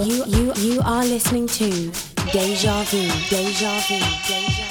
You 0.00 0.24
you 0.24 0.54
you 0.56 0.80
are 0.80 1.04
listening 1.04 1.46
to 1.46 1.68
Deja 2.32 2.82
Vu. 2.84 3.02
Deja 3.28 3.78
Vu. 3.80 3.98
Deja 4.26 4.64
Vu. 4.64 4.69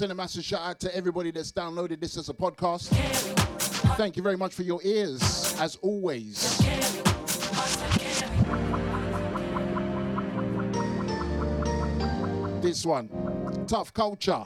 send 0.00 0.12
a 0.12 0.14
massive 0.14 0.42
shout 0.42 0.62
out 0.62 0.80
to 0.80 0.96
everybody 0.96 1.30
that's 1.30 1.52
downloaded 1.52 2.00
this 2.00 2.16
as 2.16 2.30
a 2.30 2.32
podcast. 2.32 2.88
Thank 3.98 4.16
you 4.16 4.22
very 4.22 4.38
much 4.38 4.54
for 4.54 4.62
your 4.62 4.80
ears, 4.82 5.54
as 5.60 5.76
always. 5.82 6.56
This 12.62 12.86
one, 12.86 13.10
Tuff 13.66 13.92
Culture, 13.92 14.42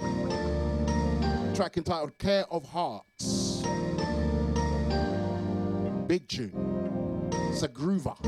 track 1.55 1.77
entitled 1.77 2.19
Care 2.19 2.47
of 2.51 2.67
Hearts. 2.67 3.63
Big 6.09 6.27
tune. 6.27 7.31
It's 7.53 7.63
a 7.63 7.69
groover. 7.69 8.19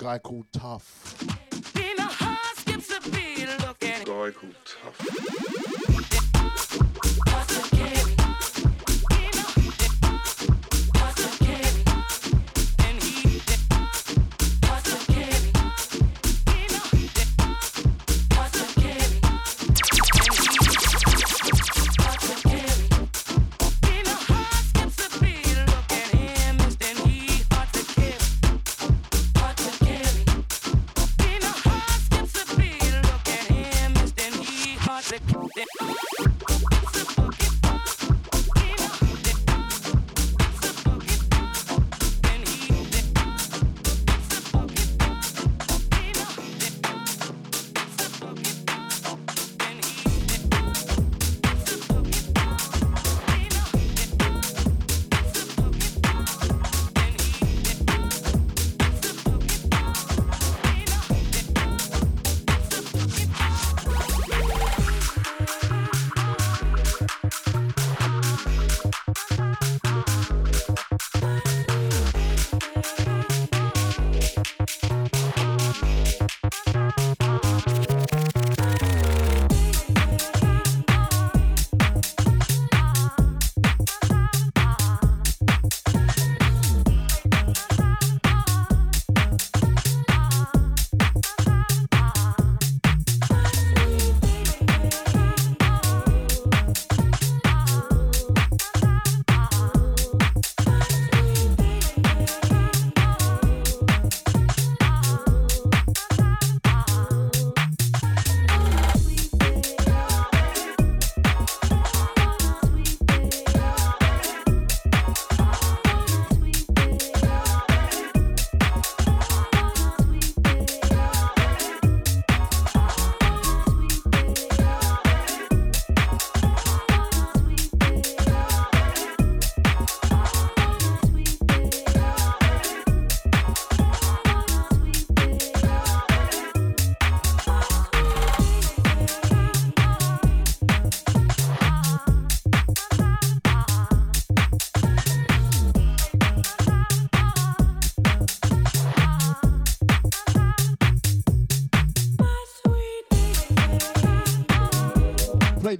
Guy 0.00 0.18
called 0.18 0.46
Tough. 0.50 1.22
In 1.76 1.98
a 1.98 2.02
house 2.04 2.56
skips 2.56 2.90
a 2.90 3.00
beat 3.10 3.46
looking. 3.66 4.02
Guy 4.06 4.30
Tough. 4.64 6.09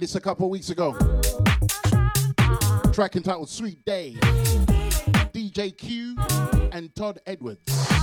Played 0.01 0.09
this 0.09 0.15
a 0.15 0.21
couple 0.21 0.49
weeks 0.49 0.69
ago. 0.69 0.93
Track 2.91 3.15
entitled 3.15 3.49
Sweet 3.49 3.83
Day. 3.85 4.15
DJ 5.33 5.75
Q 5.77 6.15
and 6.71 6.93
Todd 6.95 7.19
Edwards. 7.25 8.00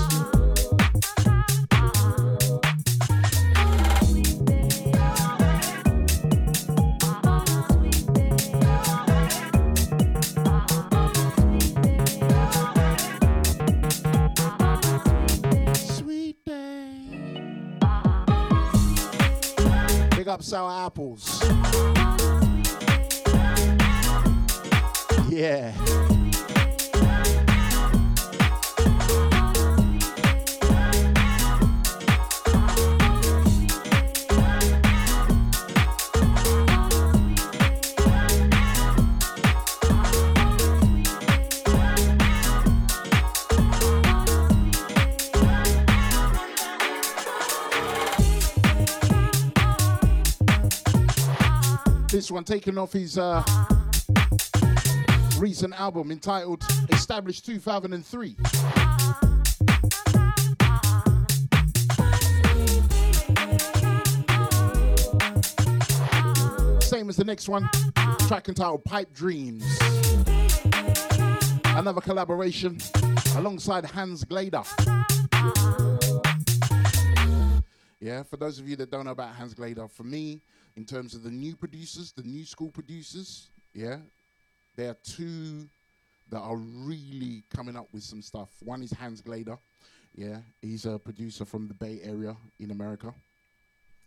Up 20.38 20.44
sour 20.44 20.86
apples. 20.86 21.42
Yeah. 25.28 26.07
This 52.28 52.34
one 52.34 52.44
taken 52.44 52.76
off 52.76 52.92
his 52.92 53.16
uh, 53.16 53.42
recent 55.38 55.72
album 55.80 56.10
entitled 56.10 56.62
Established 56.90 57.46
2003. 57.46 58.36
Same 66.82 67.08
as 67.08 67.16
the 67.16 67.24
next 67.24 67.48
one, 67.48 67.66
track 68.26 68.50
entitled 68.50 68.84
Pipe 68.84 69.14
Dreams. 69.14 69.64
Another 71.64 72.02
collaboration 72.02 72.76
alongside 73.36 73.86
Hans 73.86 74.26
Glader. 74.26 75.07
Yeah, 78.00 78.22
for 78.22 78.36
those 78.36 78.58
of 78.58 78.68
you 78.68 78.76
that 78.76 78.90
don't 78.90 79.04
know 79.04 79.10
about 79.10 79.34
Hans 79.34 79.54
Glader, 79.54 79.90
for 79.90 80.04
me, 80.04 80.40
in 80.76 80.84
terms 80.84 81.14
of 81.14 81.24
the 81.24 81.30
new 81.30 81.56
producers, 81.56 82.12
the 82.12 82.22
new 82.22 82.44
school 82.44 82.70
producers, 82.70 83.48
yeah, 83.74 83.96
there 84.76 84.90
are 84.90 84.96
two 85.02 85.68
that 86.30 86.38
are 86.38 86.56
really 86.56 87.42
coming 87.54 87.76
up 87.76 87.88
with 87.92 88.04
some 88.04 88.22
stuff. 88.22 88.48
One 88.62 88.82
is 88.82 88.92
Hans 88.92 89.20
Glader, 89.20 89.58
yeah, 90.14 90.38
he's 90.62 90.86
a 90.86 90.98
producer 90.98 91.44
from 91.44 91.66
the 91.66 91.74
Bay 91.74 92.00
Area 92.04 92.36
in 92.60 92.70
America. 92.70 93.12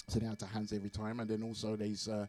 Send 0.07 0.25
out 0.27 0.39
to 0.39 0.45
Hans 0.45 0.71
every 0.73 0.89
time, 0.89 1.19
and 1.19 1.29
then 1.29 1.43
also 1.43 1.75
there's 1.75 2.07
uh, 2.07 2.25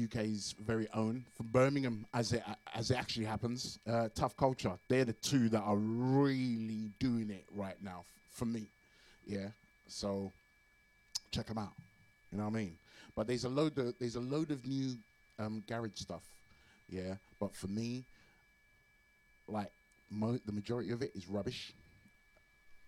UK's 0.00 0.54
very 0.60 0.88
own 0.94 1.24
from 1.36 1.46
Birmingham, 1.46 2.06
as 2.14 2.32
it 2.32 2.42
as 2.74 2.90
it 2.90 2.96
actually 2.96 3.26
happens. 3.26 3.78
Uh, 3.88 4.08
Tuff 4.14 4.36
Culture, 4.36 4.72
they're 4.88 5.04
the 5.04 5.12
two 5.14 5.48
that 5.48 5.60
are 5.60 5.76
really 5.76 6.90
doing 6.98 7.30
it 7.30 7.44
right 7.54 7.80
now 7.82 8.00
f- 8.00 8.36
for 8.36 8.44
me, 8.44 8.66
yeah. 9.26 9.48
So 9.88 10.30
check 11.32 11.46
them 11.46 11.58
out. 11.58 11.72
You 12.30 12.38
know 12.38 12.44
what 12.44 12.54
I 12.54 12.56
mean? 12.56 12.76
But 13.16 13.26
there's 13.26 13.44
a 13.44 13.48
load 13.48 13.76
of 13.78 13.94
there's 13.98 14.16
a 14.16 14.20
load 14.20 14.50
of 14.50 14.66
new 14.66 14.94
um, 15.38 15.62
garage 15.66 15.96
stuff, 15.96 16.22
yeah. 16.88 17.14
But 17.40 17.54
for 17.54 17.66
me, 17.66 18.04
like 19.48 19.70
mo- 20.10 20.40
the 20.46 20.52
majority 20.52 20.92
of 20.92 21.02
it 21.02 21.12
is 21.14 21.28
rubbish. 21.28 21.72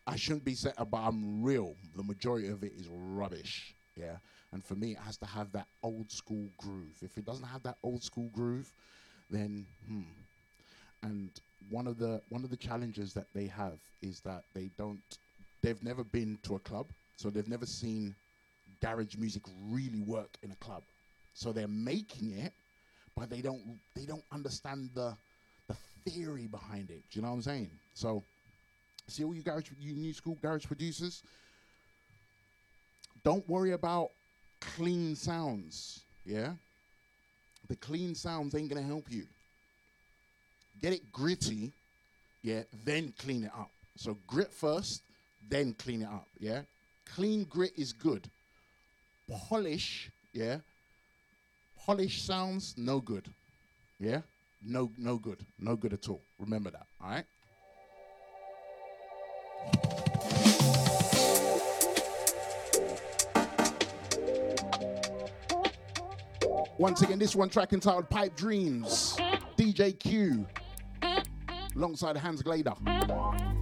I 0.06 0.16
shouldn't 0.16 0.44
be 0.44 0.54
saying, 0.54 0.74
but 0.90 0.98
I'm 0.98 1.42
real. 1.42 1.74
The 1.96 2.02
majority 2.02 2.48
of 2.48 2.62
it 2.62 2.72
is 2.78 2.86
rubbish, 2.88 3.74
yeah. 3.96 4.16
And 4.52 4.64
for 4.64 4.74
me, 4.74 4.92
it 4.92 4.98
has 4.98 5.16
to 5.18 5.26
have 5.26 5.50
that 5.52 5.66
old 5.82 6.10
school 6.10 6.46
groove. 6.58 6.96
If 7.02 7.18
it 7.18 7.26
doesn't 7.26 7.46
have 7.46 7.62
that 7.64 7.76
old 7.82 8.02
school 8.02 8.30
groove, 8.34 8.70
then 9.30 9.66
hmm. 9.88 10.02
And 11.02 11.30
one 11.70 11.86
of 11.86 11.98
the 11.98 12.22
one 12.30 12.44
of 12.44 12.50
the 12.50 12.56
challenges 12.56 13.12
that 13.14 13.26
they 13.34 13.46
have 13.46 13.78
is 14.00 14.20
that 14.20 14.44
they 14.54 14.70
don't. 14.78 15.00
They've 15.62 15.82
never 15.82 16.04
been 16.04 16.38
to 16.44 16.56
a 16.56 16.58
club, 16.58 16.86
so 17.16 17.30
they've 17.30 17.48
never 17.48 17.66
seen 17.66 18.14
garage 18.84 19.16
music 19.16 19.42
really 19.70 20.02
work 20.02 20.36
in 20.42 20.50
a 20.50 20.56
club. 20.56 20.82
So 21.32 21.52
they're 21.52 21.66
making 21.66 22.32
it, 22.38 22.52
but 23.16 23.30
they 23.30 23.40
don't 23.40 23.62
they 23.96 24.04
don't 24.04 24.24
understand 24.30 24.90
the 24.94 25.16
the 25.68 25.76
theory 26.04 26.46
behind 26.46 26.90
it. 26.90 27.02
Do 27.10 27.18
you 27.18 27.22
know 27.22 27.30
what 27.30 27.36
I'm 27.36 27.42
saying? 27.42 27.70
So 27.94 28.22
see 29.08 29.24
all 29.24 29.34
you 29.34 29.42
garage 29.42 29.70
you 29.80 29.94
new 29.94 30.12
school 30.12 30.36
garage 30.42 30.66
producers, 30.66 31.22
don't 33.24 33.48
worry 33.48 33.72
about 33.72 34.10
clean 34.60 35.16
sounds. 35.16 36.00
Yeah? 36.26 36.52
The 37.68 37.76
clean 37.76 38.14
sounds 38.14 38.54
ain't 38.54 38.68
gonna 38.68 38.82
help 38.82 39.06
you. 39.08 39.24
Get 40.82 40.92
it 40.92 41.10
gritty, 41.10 41.72
yeah, 42.42 42.64
then 42.84 43.14
clean 43.18 43.44
it 43.44 43.52
up. 43.58 43.70
So 43.96 44.18
grit 44.26 44.52
first, 44.52 45.02
then 45.48 45.72
clean 45.78 46.02
it 46.02 46.08
up, 46.08 46.28
yeah? 46.38 46.60
Clean 47.14 47.44
grit 47.44 47.72
is 47.78 47.92
good 47.92 48.28
polish, 49.30 50.10
yeah. 50.32 50.58
Polish 51.84 52.22
sounds 52.22 52.74
no 52.76 53.00
good. 53.00 53.28
Yeah? 53.98 54.22
No 54.62 54.90
no 54.96 55.18
good. 55.18 55.44
No 55.58 55.76
good 55.76 55.92
at 55.92 56.08
all. 56.08 56.22
Remember 56.38 56.70
that, 56.70 56.86
all 57.00 57.10
right? 57.10 57.24
Once 66.78 67.02
again, 67.02 67.18
this 67.18 67.36
one 67.36 67.48
track 67.48 67.72
entitled 67.72 68.10
Pipe 68.10 68.34
Dreams. 68.34 69.16
DJ 69.56 69.98
Q. 69.98 70.46
Alongside 71.76 72.16
Hans 72.16 72.42
Glader. 72.42 73.53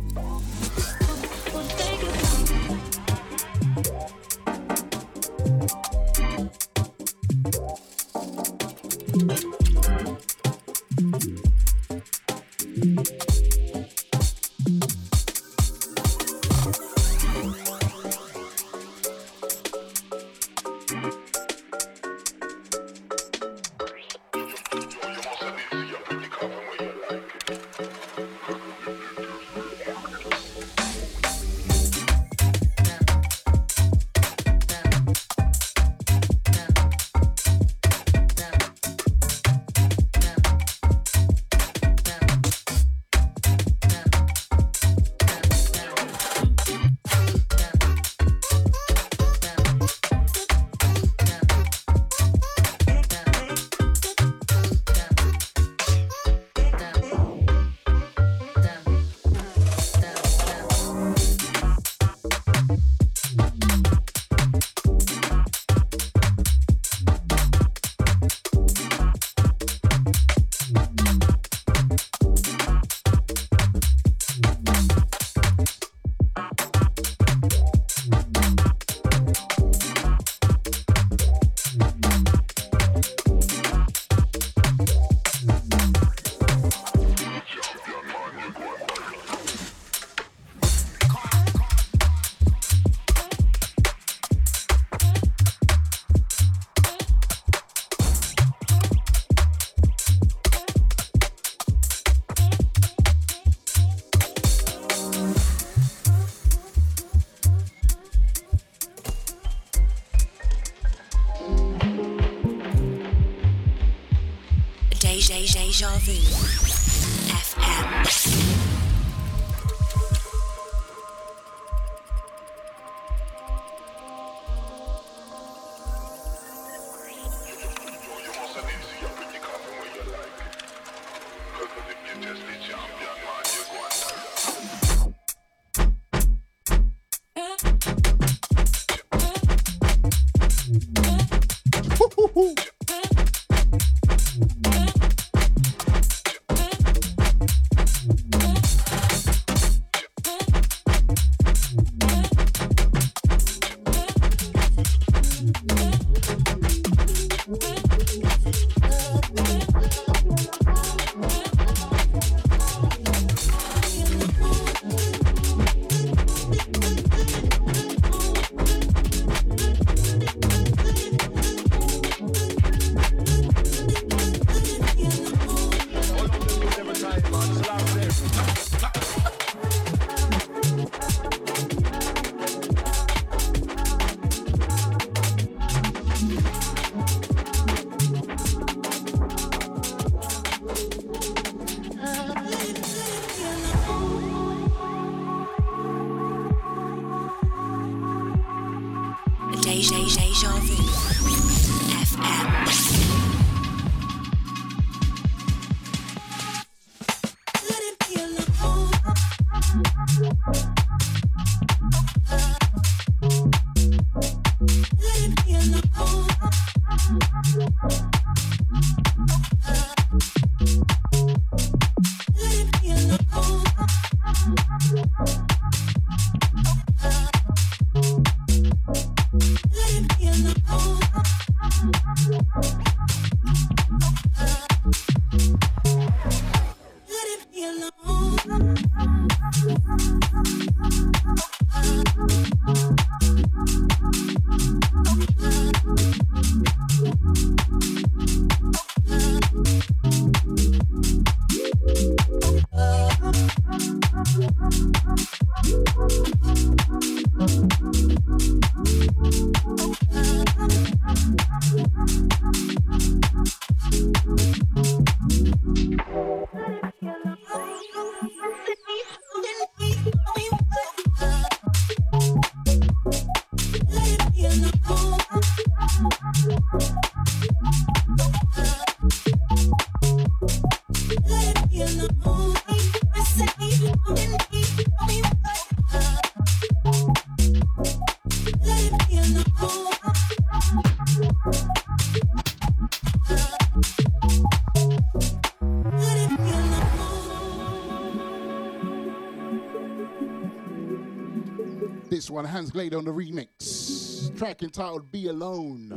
This 302.63 302.73
one, 302.73 302.87
Hans 302.87 302.91
Glade 302.91 302.95
on 302.95 303.05
the 303.05 303.11
remix. 303.11 304.37
Track 304.39 304.63
entitled 304.63 305.11
Be 305.11 305.27
Alone. 305.27 305.89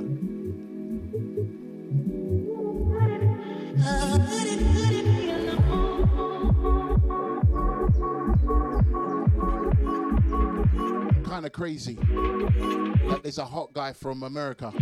Kind 11.24 11.46
of 11.46 11.52
crazy 11.52 11.96
that 11.96 13.20
there's 13.22 13.38
a 13.38 13.46
hot 13.46 13.72
guy 13.74 13.94
from 13.94 14.24
America 14.24 14.74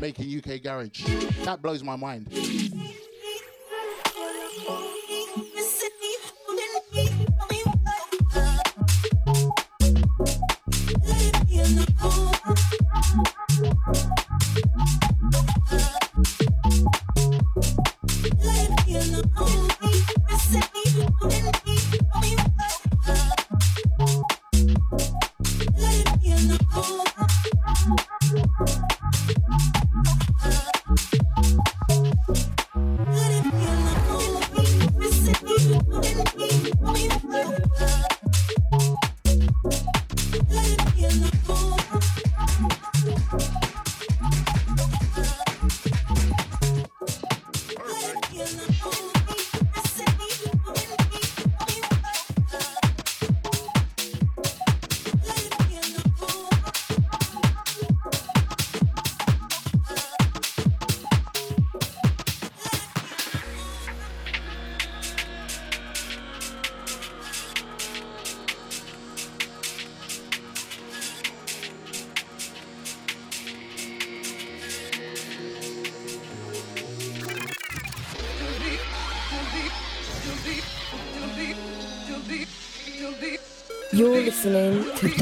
making 0.00 0.38
UK 0.38 0.62
garage. 0.62 1.04
That 1.44 1.62
blows 1.62 1.82
my 1.82 1.96
mind. 1.96 2.28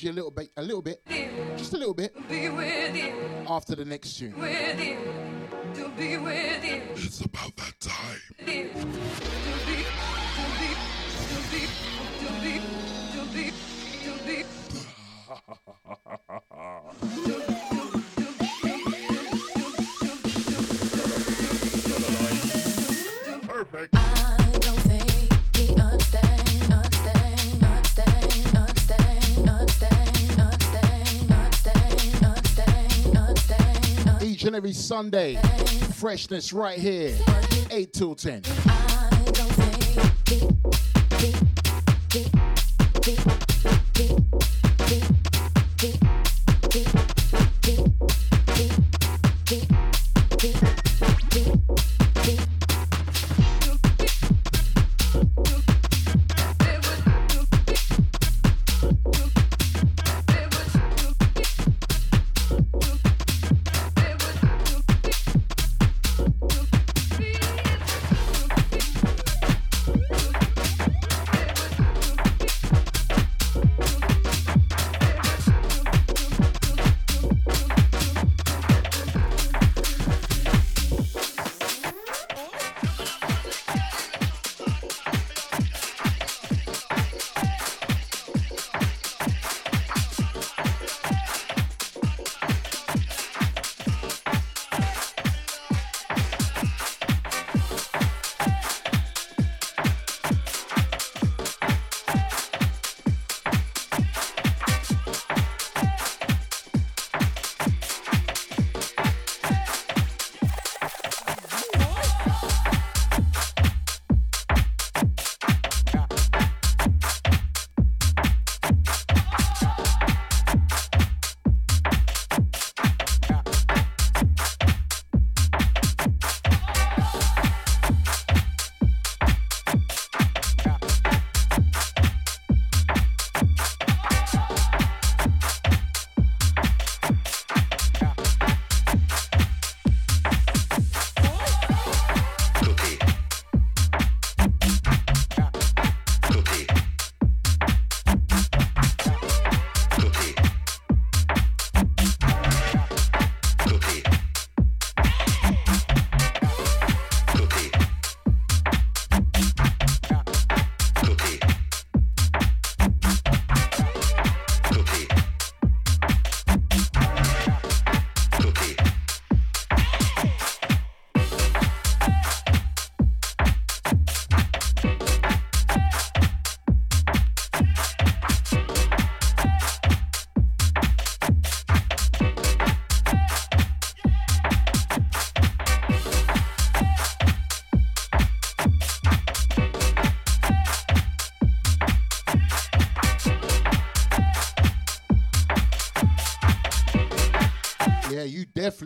Energy 0.00 0.08
a 0.08 0.12
little 0.12 0.30
bit, 0.30 0.50
a 0.56 0.62
little 0.62 0.82
bit, 0.82 1.02
just 1.56 1.74
a 1.74 1.76
little 1.76 1.94
bit. 1.94 2.14
Be 2.28 2.48
with 2.48 2.96
you, 2.96 3.12
After 3.48 3.74
the 3.74 3.84
next 3.84 4.18
tune. 4.18 4.38
with 4.38 4.80
you, 4.84 4.96
to 5.74 5.88
be 5.90 6.16
with 6.16 6.64
you. 6.64 6.82
It's 6.94 7.20
about 7.20 7.56
that 7.56 7.69
Sunday, 35.00 35.36
freshness 35.94 36.52
right 36.52 36.78
here, 36.78 37.16
8 37.70 37.90
till 37.90 38.14
10. 38.14 38.42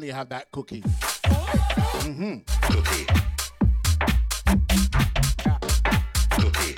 Definitely 0.05 0.11
have 0.13 0.29
that 0.29 0.51
cookie. 0.53 0.83
Mm-hmm. 2.03 2.39
Cookie. 2.63 3.07
Cookie. 6.31 6.75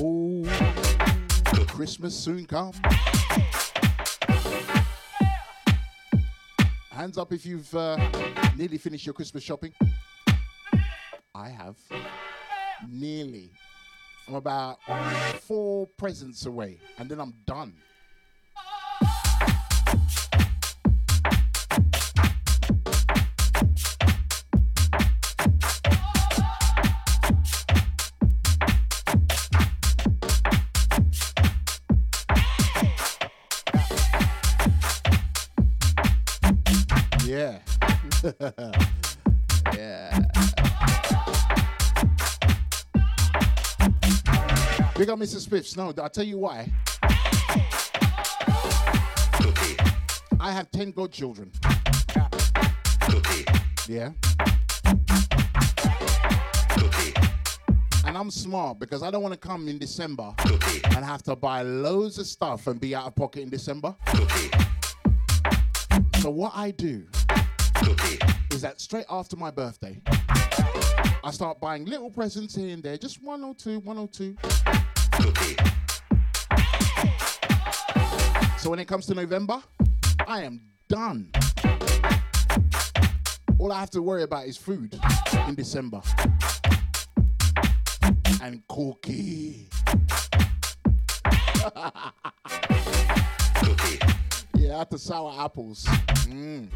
Ooh, 0.00 0.44
Christmas 1.66 2.14
soon 2.14 2.44
come. 2.46 2.72
Up 7.18 7.32
if 7.32 7.44
you've 7.44 7.74
uh, 7.74 7.96
nearly 8.56 8.78
finished 8.78 9.04
your 9.04 9.12
Christmas 9.12 9.42
shopping. 9.42 9.72
I 11.34 11.48
have. 11.48 11.76
Nearly. 12.88 13.50
I'm 14.28 14.36
about 14.36 14.78
four 15.40 15.88
presents 15.96 16.46
away, 16.46 16.78
and 16.96 17.10
then 17.10 17.20
I'm 17.20 17.34
done. 17.44 17.74
Yeah. 39.74 40.18
Big 44.96 45.08
up 45.08 45.18
Mr. 45.18 45.38
Spiffs. 45.46 45.76
No, 45.76 45.94
I'll 46.02 46.10
tell 46.10 46.24
you 46.24 46.38
why. 46.38 46.70
I 50.40 50.52
have 50.52 50.70
10 50.70 50.92
godchildren. 50.92 51.50
Yeah. 53.88 54.12
And 58.04 58.16
I'm 58.16 58.30
smart 58.30 58.78
because 58.78 59.02
I 59.02 59.10
don't 59.10 59.22
want 59.22 59.34
to 59.34 59.40
come 59.40 59.68
in 59.68 59.78
December 59.78 60.34
and 60.44 61.04
have 61.04 61.22
to 61.24 61.36
buy 61.36 61.62
loads 61.62 62.18
of 62.18 62.26
stuff 62.26 62.66
and 62.66 62.80
be 62.80 62.94
out 62.94 63.06
of 63.06 63.14
pocket 63.14 63.42
in 63.42 63.48
December. 63.48 63.94
So 66.20 66.30
what 66.30 66.52
I 66.54 66.72
do 66.72 67.06
is 68.52 68.62
that 68.62 68.80
straight 68.80 69.06
after 69.08 69.36
my 69.36 69.50
birthday, 69.50 70.00
I 71.22 71.30
start 71.30 71.60
buying 71.60 71.84
little 71.84 72.10
presents 72.10 72.54
here 72.56 72.72
and 72.74 72.82
there, 72.82 72.96
just 72.96 73.22
one 73.22 73.44
or 73.44 73.54
two, 73.54 73.80
one 73.80 73.98
or 73.98 74.08
two. 74.08 74.36
So 78.58 78.70
when 78.70 78.78
it 78.80 78.88
comes 78.88 79.06
to 79.06 79.14
November, 79.14 79.62
I 80.26 80.42
am 80.42 80.60
done. 80.88 81.30
All 83.58 83.72
I 83.72 83.80
have 83.80 83.90
to 83.90 84.02
worry 84.02 84.24
about 84.24 84.46
is 84.46 84.56
food 84.56 84.98
in 85.46 85.54
December. 85.54 86.00
And 88.42 88.62
cookie. 88.68 89.68
Yeah, 94.56 94.80
after 94.80 94.98
sour 94.98 95.34
apples. 95.38 95.84
Mm. 96.26 96.68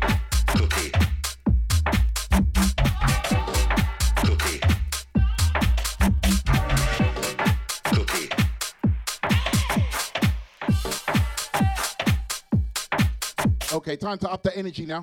Okay, 13.74 13.96
time 13.96 14.18
to 14.18 14.30
up 14.30 14.42
the 14.42 14.56
energy 14.56 14.86
now 14.86 15.02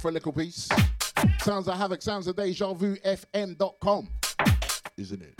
for 0.00 0.08
a 0.08 0.12
little 0.12 0.32
piece. 0.32 0.68
Sounds 1.40 1.68
of 1.68 1.76
Havoc, 1.76 2.00
sounds 2.00 2.26
of 2.26 2.36
Deja 2.36 2.72
Vu, 2.72 2.96
FM.com. 2.96 4.08
Isn't 4.96 5.22
it? 5.22 5.34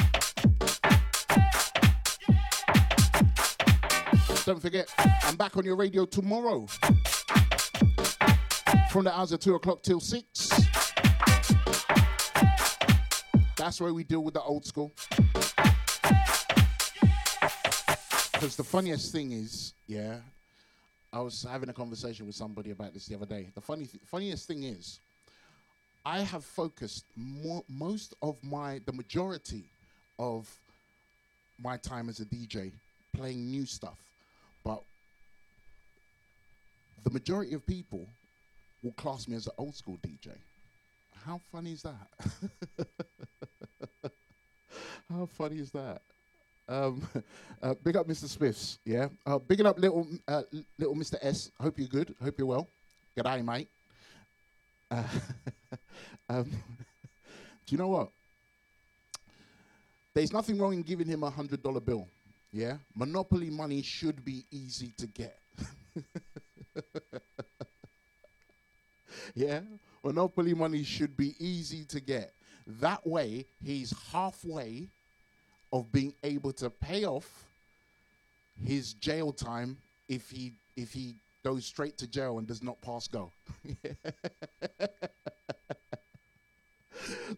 Don't 4.45 4.61
forget, 4.61 4.89
I'm 5.23 5.37
back 5.37 5.57
on 5.57 5.65
your 5.65 5.77
radio 5.77 6.05
tomorrow 6.05 6.67
from 8.93 9.05
the 9.05 9.19
hours 9.19 9.33
of 9.33 9.41
2 9.41 9.55
o'clock 9.55 9.81
till 9.81 10.01
6. 10.01 10.51
That's 13.57 13.81
where 13.81 13.95
we 13.95 14.05
deal 14.05 14.23
with 14.23 14.35
the 14.35 14.43
old 14.43 14.67
school. 14.67 14.93
Because 18.35 18.55
the 18.55 18.63
funniest 18.63 19.11
thing 19.11 19.33
is, 19.33 19.73
yeah, 19.87 20.17
I 21.11 21.21
was 21.21 21.43
having 21.43 21.71
a 21.71 21.73
conversation 21.73 22.27
with 22.27 22.35
somebody 22.35 22.71
about 22.71 22.93
this 22.93 23.07
the 23.07 23.15
other 23.15 23.25
day. 23.25 23.47
The 23.55 23.63
funny, 23.63 23.87
th- 23.87 24.03
funniest 24.05 24.47
thing 24.47 24.65
is, 24.65 24.99
I 26.05 26.21
have 26.21 26.45
focused 26.45 27.07
most 27.17 28.13
of 28.21 28.37
my, 28.43 28.79
the 28.85 28.93
majority 28.93 29.65
of 30.19 30.55
my 31.59 31.79
time 31.79 32.11
as 32.11 32.21
a 32.21 32.27
DJ 32.27 32.73
playing 33.17 33.47
new 33.47 33.65
stuff, 33.65 33.97
but 34.63 34.83
the 37.05 37.11
majority 37.11 37.55
of 37.55 37.67
people 37.67 38.07
will 38.83 38.93
class 38.93 39.29
me 39.29 39.37
as 39.37 39.47
an 39.47 39.53
old 39.59 39.75
school 39.75 39.99
DJ. 40.03 40.31
How 41.25 41.41
funny 41.53 41.73
is 41.73 41.83
that? 41.83 42.09
How 45.11 45.27
funny 45.27 45.59
is 45.59 45.71
that? 45.71 46.03
Um, 46.69 47.07
uh, 47.63 47.75
big 47.85 47.97
up 47.97 48.09
Mr. 48.09 48.27
Smiths, 48.27 48.79
yeah. 48.85 49.09
Uh, 49.27 49.39
bigging 49.39 49.67
up 49.67 49.79
little 49.79 50.07
uh, 50.27 50.43
little 50.79 50.95
Mr. 50.95 51.17
S. 51.23 51.51
Hope 51.61 51.79
you're 51.79 51.89
good. 51.89 52.15
Hope 52.23 52.39
you're 52.39 52.47
well. 52.47 52.67
G'day, 53.17 53.45
mate. 53.45 53.69
Uh, 54.91 55.05
um, 56.29 56.45
do 56.45 57.69
you 57.69 57.79
know 57.79 57.89
what? 57.89 58.09
There's 60.15 60.33
nothing 60.33 60.59
wrong 60.59 60.75
in 60.75 60.83
giving 60.83 61.07
him 61.07 61.23
a 61.23 61.31
hundred 61.31 61.63
dollar 61.63 61.81
bill. 61.81 62.07
Yeah, 62.53 62.77
monopoly 62.95 63.51
money 63.51 63.83
should 63.83 64.25
be 64.25 64.45
easy 64.51 64.93
to 64.99 65.07
get. 65.07 65.39
Yeah, 69.35 69.61
monopoly 70.05 70.55
money 70.55 70.83
should 70.83 71.17
be 71.17 71.35
easy 71.39 71.85
to 71.85 72.01
get. 72.01 72.33
That 72.81 73.07
way, 73.07 73.45
he's 73.65 73.95
halfway 74.13 74.89
of 75.73 75.91
being 75.91 76.13
able 76.23 76.53
to 76.55 76.71
pay 76.71 77.05
off 77.05 77.45
his 78.65 78.93
jail 78.95 79.33
time 79.33 79.77
if 80.09 80.31
he 80.31 80.53
if 80.77 80.93
he 80.93 81.15
goes 81.43 81.65
straight 81.67 81.99
to 81.99 82.07
jail 82.07 82.39
and 82.39 82.47
does 82.47 82.63
not 82.63 82.81
pass 82.83 83.09
go. 83.09 83.33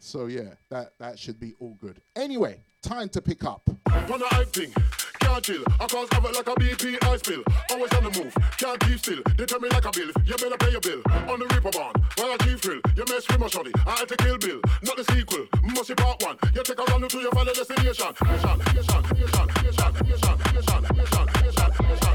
so 0.01 0.27
yeah, 0.27 0.51
that 0.71 0.93
that 0.99 1.19
should 1.19 1.41
be 1.41 1.55
all 1.61 1.77
good. 1.81 2.01
Anyway, 2.17 2.61
time 2.83 3.09
to 3.11 3.23
pick 3.23 3.45
up. 3.45 3.63
Can't 5.35 5.47
chill. 5.47 5.65
I 5.81 5.87
cause 5.89 6.09
havoc 6.13 6.33
like 6.33 6.47
a 6.47 6.55
BP 6.55 7.05
ice 7.11 7.19
spill. 7.19 7.43
Always 7.73 7.93
on 7.95 8.05
the 8.05 8.23
move, 8.23 8.33
can't 8.57 8.79
keep 8.79 9.01
still. 9.01 9.21
They 9.37 9.45
tell 9.47 9.59
me 9.59 9.69
like 9.69 9.85
a 9.85 9.91
bill, 9.91 10.07
you 10.25 10.37
better 10.37 10.57
pay 10.57 10.71
your 10.71 10.81
bill. 10.81 11.03
On 11.29 11.41
the 11.41 11.47
Reaper 11.47 11.73
bond, 11.73 11.97
while 12.17 12.31
I 12.31 12.37
keep 12.39 12.61
thrill. 12.61 12.81
You 12.95 13.05
mess 13.09 13.27
with 13.27 13.41
my 13.41 13.49
shorty, 13.49 13.73
I 13.85 13.99
had 13.99 14.09
to 14.11 14.17
kill 14.17 14.39
Bill. 14.39 14.61
Not 14.85 14.97
the 14.97 15.03
sequel, 15.11 15.49
must 15.75 15.89
be 15.89 15.97
part 15.97 16.23
one. 16.23 16.39
You 16.55 16.63
take 16.63 16.79
a 16.79 16.85
run 16.85 17.09
to 17.09 17.19
your 17.19 17.33
final 17.33 17.53
destination. 17.53 18.15
Nation, 18.23 18.59
nation, 18.79 19.03
nation, 19.11 19.47
nation, 19.59 19.91
nation, 20.07 20.39
nation, 20.55 20.83
nation, 20.95 21.27
nation, 21.43 21.71
nation, 21.83 22.14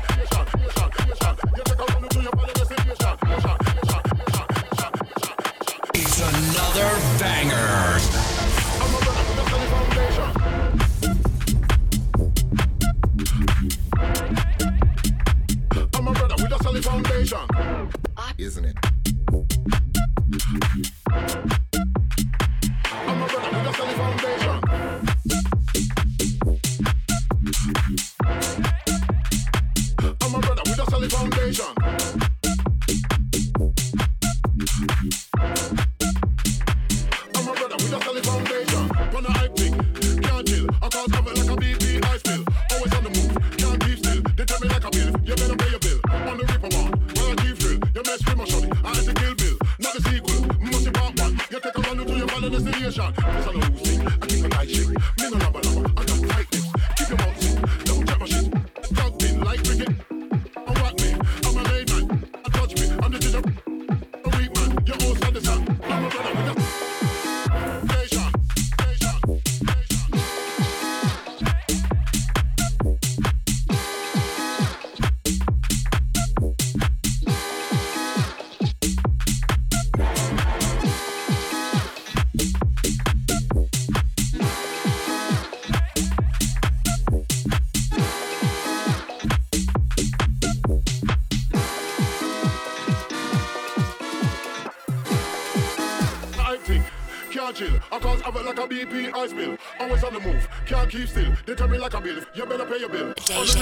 I 99.19 99.27
spill. 99.27 99.57
Always 99.81 100.03
on 100.05 100.13
the 100.13 100.19
move, 100.21 100.47
can't 100.65 100.89
keep 100.89 101.09
still. 101.09 101.33
They 101.45 101.53
tell 101.53 101.67
me 101.67 101.77
like 101.77 101.93
a 101.93 101.99
bill, 101.99 102.21
you 102.33 102.45
better 102.45 102.65
pay 102.65 102.79
your 102.79 102.87
bill. 102.87 103.07
Mess 103.07 103.55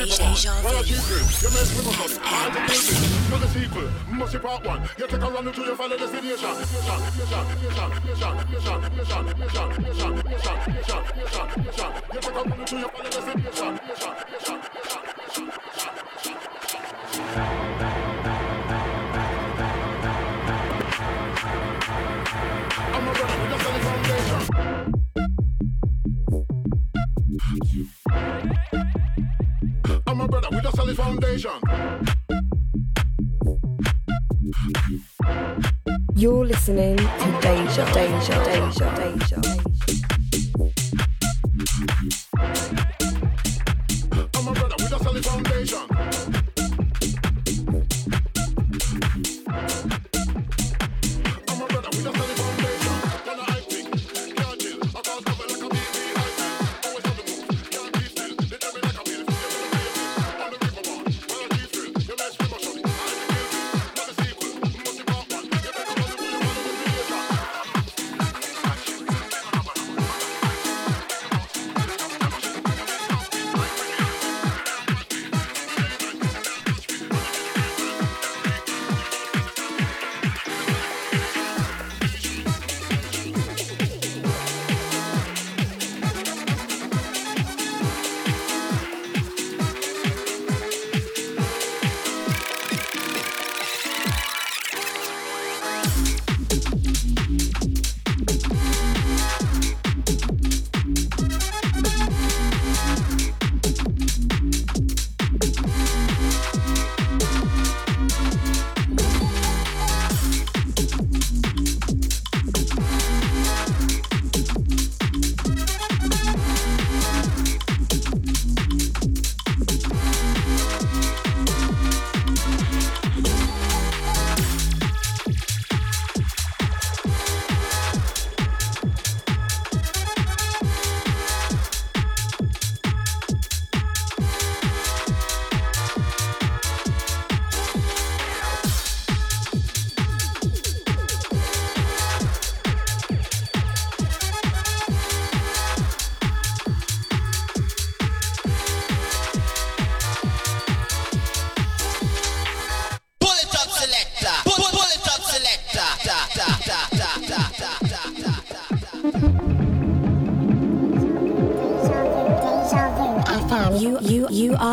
with 1.76 1.86
my 1.86 1.92
house, 1.94 2.20
I'll 2.22 2.52
take 2.52 2.68
this. 2.68 3.30
Not 3.32 3.42
the 3.42 3.48
sequel, 3.48 3.90
must 4.12 4.34
be 4.34 4.40
part 4.40 4.64
one. 4.64 4.88
You 5.00 5.08
take 5.08 5.22
a 5.22 5.32
run 5.32 5.48
until 5.48 5.66
you 5.66 5.76
find 5.76 5.98
destination. 5.98 6.58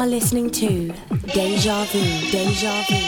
Are 0.04 0.06
listening 0.06 0.50
to 0.50 0.92
Deja 1.32 1.84
Vu, 1.84 2.30
Deja 2.30 2.82
Vu, 2.90 3.03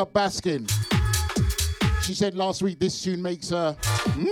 up 0.00 0.12
Baskin. 0.14 0.66
She 2.02 2.14
said 2.14 2.34
last 2.34 2.62
week 2.62 2.80
this 2.80 3.02
tune 3.02 3.20
makes 3.20 3.50
her. 3.50 3.76
Mm. 3.82 4.30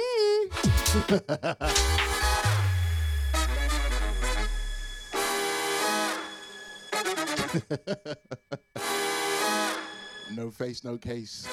no 10.36 10.51
face, 10.51 10.85
no 10.85 10.97
case. 10.97 11.47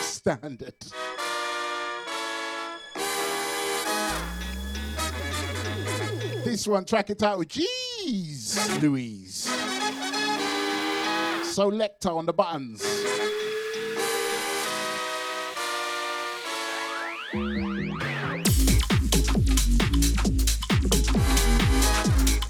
Standard. 0.00 0.74
This 6.44 6.68
one, 6.68 6.84
track 6.84 7.10
it 7.10 7.20
out 7.24 7.38
with 7.38 7.48
Jeez 7.48 8.80
Louise. 8.80 9.13
Soulecta 11.54 12.10
on 12.10 12.26
the 12.26 12.32
buttons. 12.32 12.82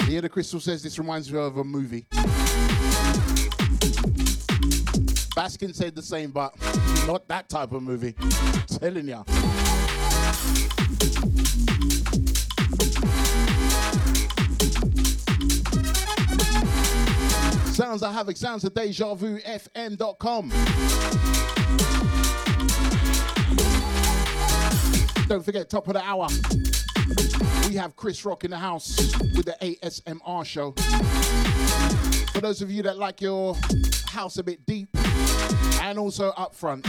The 0.07 0.17
Inner 0.17 0.31
Crystal 0.31 0.59
says 0.59 0.83
this 0.83 0.99
reminds 0.99 1.31
me 1.31 1.39
of 1.39 1.59
a 1.59 1.65
movie. 1.65 2.07
Baskin 5.37 5.75
said 5.75 5.95
the 5.95 6.03
same, 6.03 6.31
but 6.31 6.55
not 7.07 7.29
that 7.29 7.51
type 7.51 7.73
of 7.73 7.83
movie. 7.83 8.13
telling 8.81 9.09
ya. 9.09 9.23
Sounds 17.75 18.05
of 18.05 18.13
Havoc, 18.15 18.37
sounds 18.37 18.63
of 18.63 18.73
Deja 18.73 19.15
Vu, 19.17 19.41
FM.com. 19.41 20.49
Don't 25.27 25.45
forget, 25.45 25.69
top 25.69 25.89
of 25.89 25.95
the 25.95 26.03
hour. 26.05 26.29
We 27.69 27.75
have 27.75 27.97
Chris 27.97 28.25
Rock 28.25 28.45
in 28.45 28.53
the 28.53 28.59
house 28.59 28.97
with 29.35 29.47
the 29.47 29.57
ASMR 29.61 30.47
show. 30.47 30.71
For 32.31 32.41
those 32.41 32.63
of 32.63 32.71
you 32.71 32.85
that 32.85 32.97
like 32.97 33.21
your 33.21 33.57
house 34.07 34.39
a 34.39 34.45
bit 34.45 34.65
deep 34.67 34.89
and 35.83 35.99
also 35.99 36.29
up 36.37 36.55
front. 36.55 36.87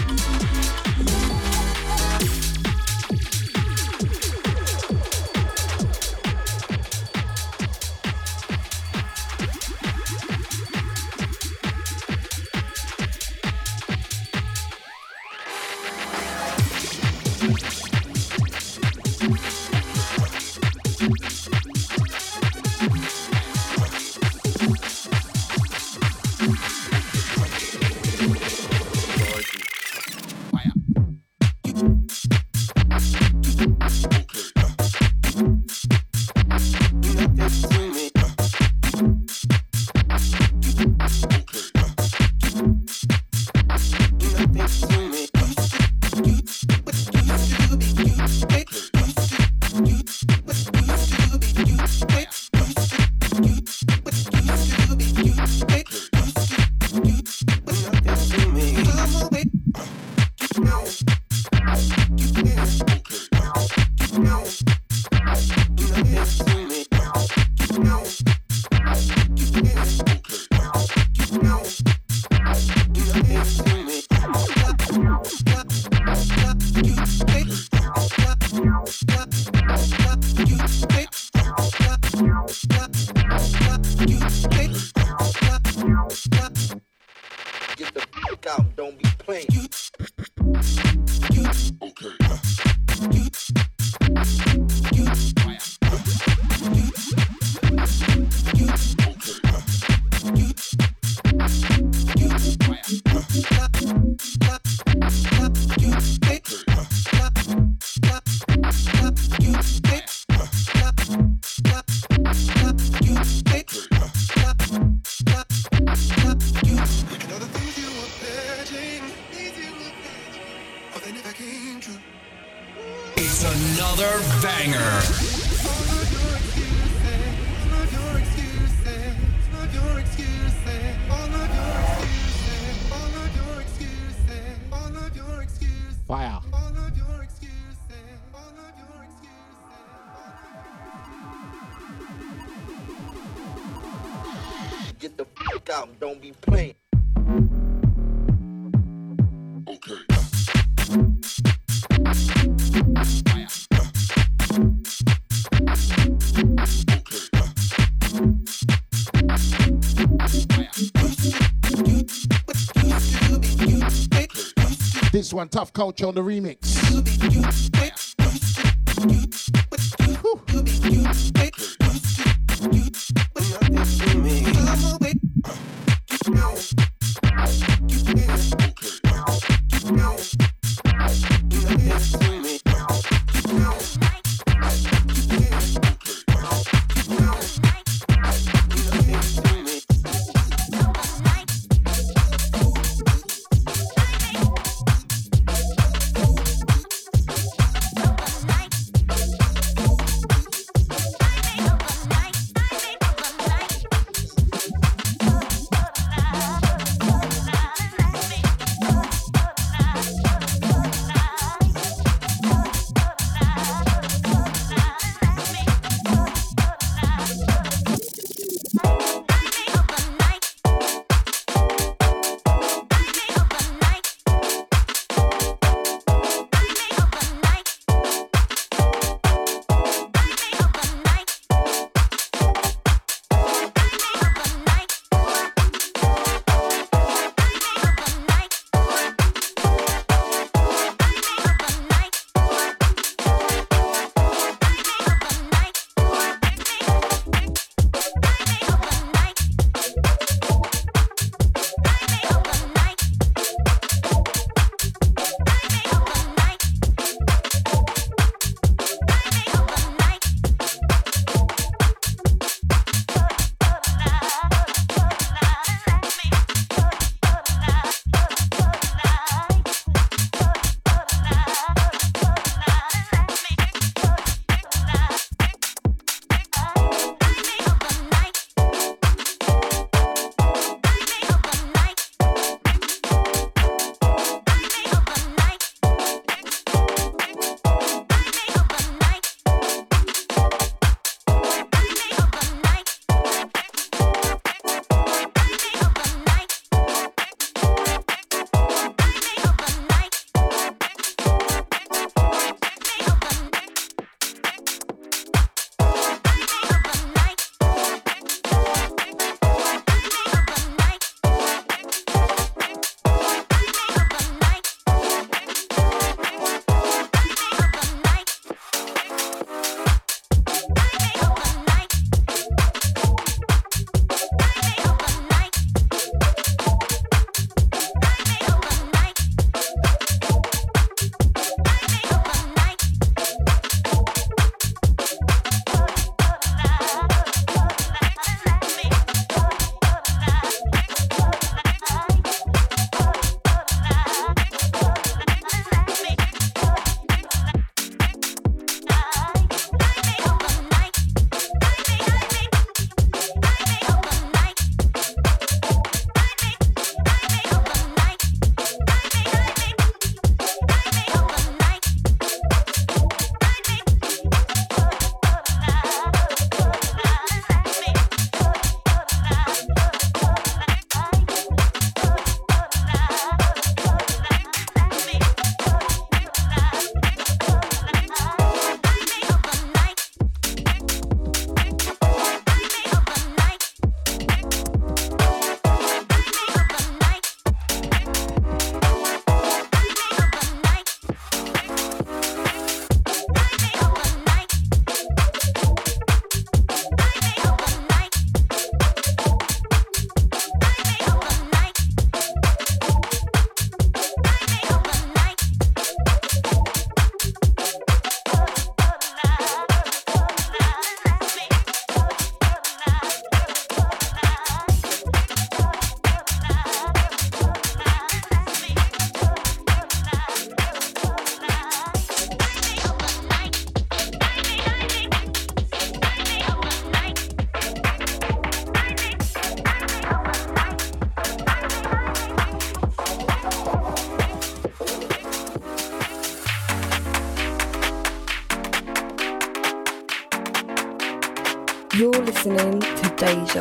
This 165.25 165.33
one, 165.33 165.49
Tuff 165.49 165.73
Culture 165.73 166.05
on 166.05 166.13
the 166.13 166.21
remix. 166.21 167.34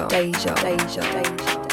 Deja, 0.09 0.55
Deja, 0.55 1.01
Deja, 1.01 1.64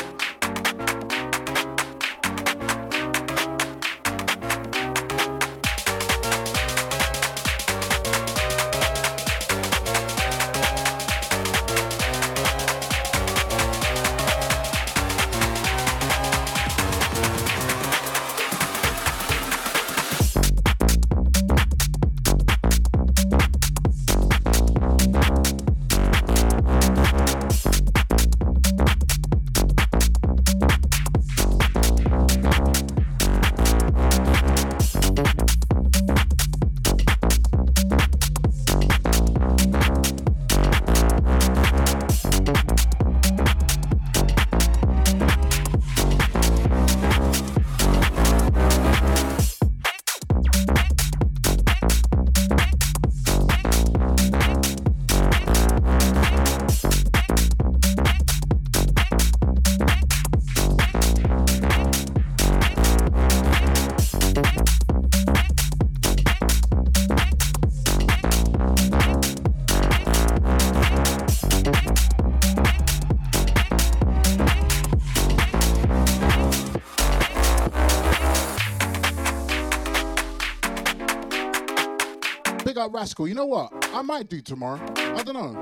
Rascal. 82.92 83.28
You 83.28 83.36
know 83.36 83.46
what? 83.46 83.72
I 83.94 84.02
might 84.02 84.30
do 84.30 84.42
tomorrow. 84.42 84.80
I 84.96 85.24
don't 85.24 85.34
know. 85.34 85.62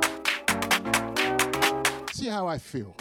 See 2.11 2.27
how 2.27 2.47
I 2.47 2.57
feel. 2.57 2.95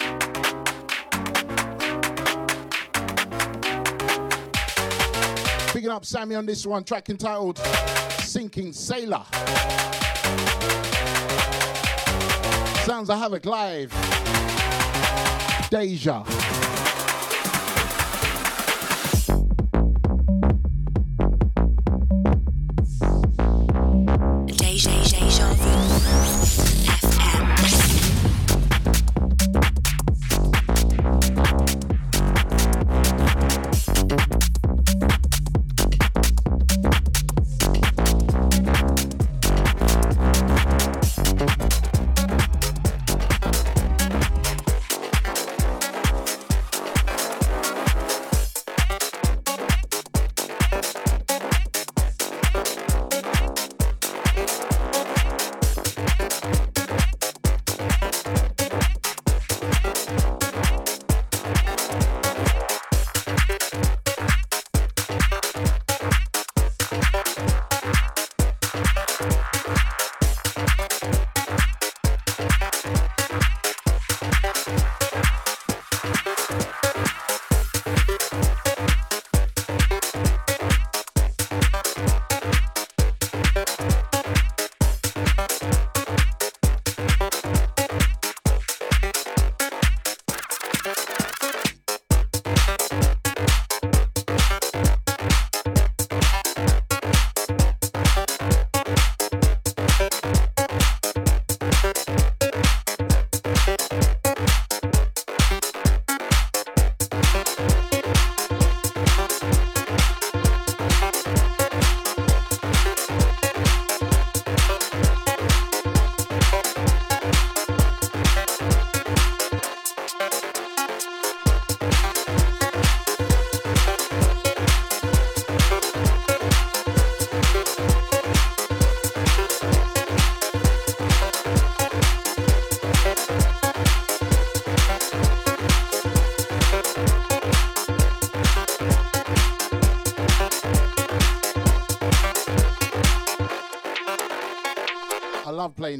Picking 5.73 5.91
up 5.91 6.05
Sammy 6.05 6.35
on 6.35 6.45
this 6.45 6.67
one, 6.67 6.85
track 6.85 7.09
entitled 7.09 7.59
Sinking 8.21 8.73
Sailor. 8.73 9.25
Sounds 12.85 13.11
of 13.11 13.19
Havoc 13.19 13.47
live. 13.47 13.93
Deja, 15.71 16.25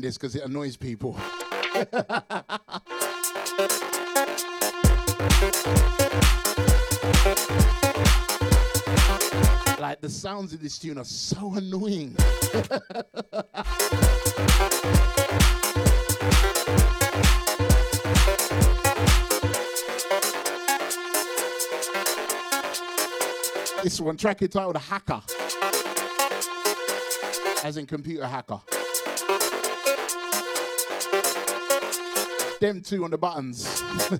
This 0.01 0.17
because 0.17 0.37
it 0.37 0.45
annoys 0.45 0.77
people. 0.77 1.13
like 9.81 10.01
the 10.01 10.09
sounds 10.09 10.53
in 10.53 10.63
this 10.63 10.79
tune 10.79 10.99
are 10.99 11.05
so 11.05 11.55
annoying. 11.55 12.13
this 23.83 24.01
one 24.01 24.17
track 24.17 24.43
entitled 24.43 24.77
Hacker. 24.77 25.21
As 27.65 27.77
in 27.77 27.87
computer 27.87 28.25
hacker. 28.25 28.61
Them 32.61 32.81
two 32.81 33.05
on 33.05 33.13
the 33.13 33.19
buttons. 33.19 33.85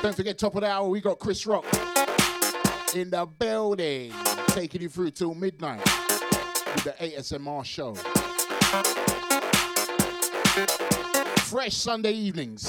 Don't 0.00 0.14
forget, 0.14 0.38
top 0.38 0.54
of 0.54 0.62
the 0.62 0.68
hour, 0.68 0.88
we 0.88 1.02
got 1.02 1.18
Chris 1.18 1.46
Rock 1.46 1.66
in 2.94 3.10
the 3.10 3.26
building, 3.38 4.10
taking 4.48 4.80
you 4.80 4.88
through 4.88 5.10
till 5.10 5.34
midnight 5.34 5.84
with 6.74 6.84
the 6.84 6.94
ASMR 6.98 7.62
show. 7.62 7.94
Fresh 11.54 11.74
Sunday 11.76 12.10
evenings. 12.10 12.62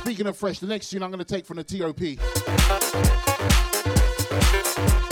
Speaking 0.00 0.26
of 0.26 0.36
fresh, 0.36 0.58
the 0.58 0.66
next 0.66 0.90
tune 0.90 1.04
I'm 1.04 1.12
going 1.12 1.20
to 1.20 1.24
take 1.24 1.46
from 1.46 1.58
the 1.58 1.62
TOP. 1.62 2.00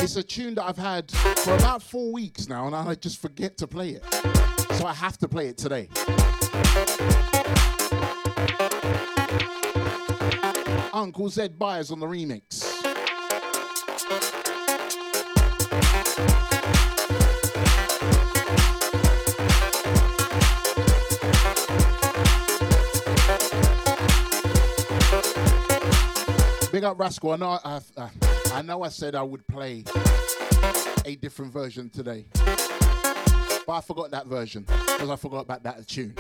It's 0.03 0.17
a 0.17 0.23
tune 0.25 0.57
that 0.57 0.65
I've 0.65 0.77
had 0.77 1.09
for 1.13 1.55
about 1.55 1.81
four 1.81 2.13
weeks 2.13 2.49
now, 2.49 2.67
and 2.67 2.75
I 2.75 2.97
just 2.97 3.23
forget 3.23 3.57
to 3.59 3.69
play 3.69 3.91
it. 3.91 4.05
So 4.73 4.85
I 4.85 4.95
have 4.95 5.17
to 5.19 5.29
play 5.29 5.47
it 5.47 5.57
today. 5.57 5.89
Uncle 10.93 11.29
Zed 11.29 11.57
Bias 11.57 11.93
on 11.93 12.01
the 12.01 12.07
remix. 12.07 12.56
Big 14.09 14.15
up 26.85 27.01
Rascal. 27.01 27.33
I 27.33 27.37
know 27.37 27.59
I, 27.65 27.81
I, 27.97 28.11
I 28.53 28.63
know 28.63 28.85
I 28.85 28.91
said 28.91 29.17
I 29.17 29.23
would 29.25 29.45
play 29.49 29.83
a 31.05 31.17
different 31.17 31.53
version 31.53 31.91
today, 31.91 32.27
but 33.67 33.73
I 33.73 33.81
forgot 33.81 34.13
that 34.13 34.27
version 34.27 34.63
because 34.63 35.11
I 35.11 35.17
forgot 35.17 35.41
about 35.41 35.65
that 35.65 35.89
tune. 35.89 36.15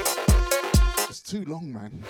It's 1.08 1.20
too 1.20 1.44
long, 1.44 1.72
man. 1.72 2.02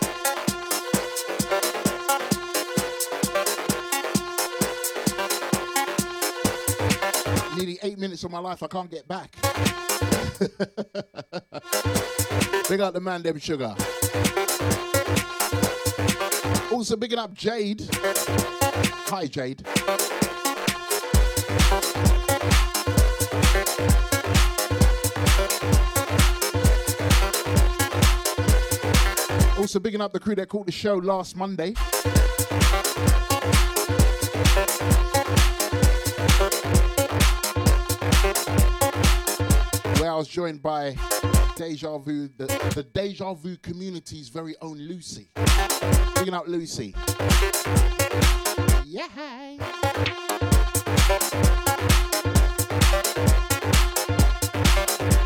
Nearly 7.57 7.79
eight 7.83 7.99
minutes 7.99 8.23
of 8.23 8.31
my 8.31 8.39
life 8.39 8.63
I 8.63 8.67
can't 8.67 8.91
get 8.91 9.09
back. 9.09 9.35
Big 12.69 12.81
up 12.81 12.93
the 12.93 13.01
man, 13.01 13.23
Dem 13.23 13.39
Sugar. 13.39 13.75
Also 16.71 16.97
bigging 16.97 17.19
up 17.19 17.33
Jade. 17.33 17.89
Hi, 19.09 19.27
Jade. 19.27 19.63
Also 29.57 29.81
bigging 29.81 30.03
up 30.03 30.13
the 30.13 30.21
crew 30.21 30.35
that 30.35 30.51
caught 30.51 30.67
the 30.67 30.73
show 30.73 30.97
last 30.97 31.37
Monday. 31.37 31.73
I 40.17 40.19
was 40.19 40.29
joined 40.29 40.63
by 40.63 40.97
Deja 41.57 41.99
Vu, 41.99 42.29
the, 42.39 42.47
the 42.75 42.83
Deja 42.95 43.35
Vu 43.35 43.59
community's 43.59 44.31
very 44.31 44.55
own 44.63 44.79
Lucy. 44.79 45.29
Bigging 46.15 46.33
up 46.33 46.49
Lucy. 46.49 46.95
Yeah. 48.87 49.07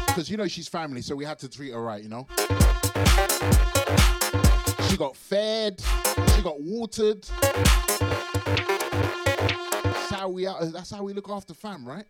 Because 0.09 0.29
you 0.29 0.37
know 0.37 0.49
she's 0.49 0.67
family, 0.67 1.03
so 1.03 1.15
we 1.15 1.25
had 1.25 1.39
to 1.39 1.49
treat 1.49 1.73
her 1.73 1.81
right, 1.81 2.03
you 2.03 2.09
know? 2.09 2.27
She 4.89 4.97
got 4.97 5.15
fed, 5.15 5.81
she 6.35 6.43
got 6.43 6.61
watered. 6.61 7.23
That's 9.85 10.11
how 10.11 10.29
we, 10.31 10.47
that's 10.47 10.91
how 10.91 11.05
we 11.05 11.13
look 11.13 11.31
after 11.31 11.55
fam, 11.55 11.87
right? 11.87 12.07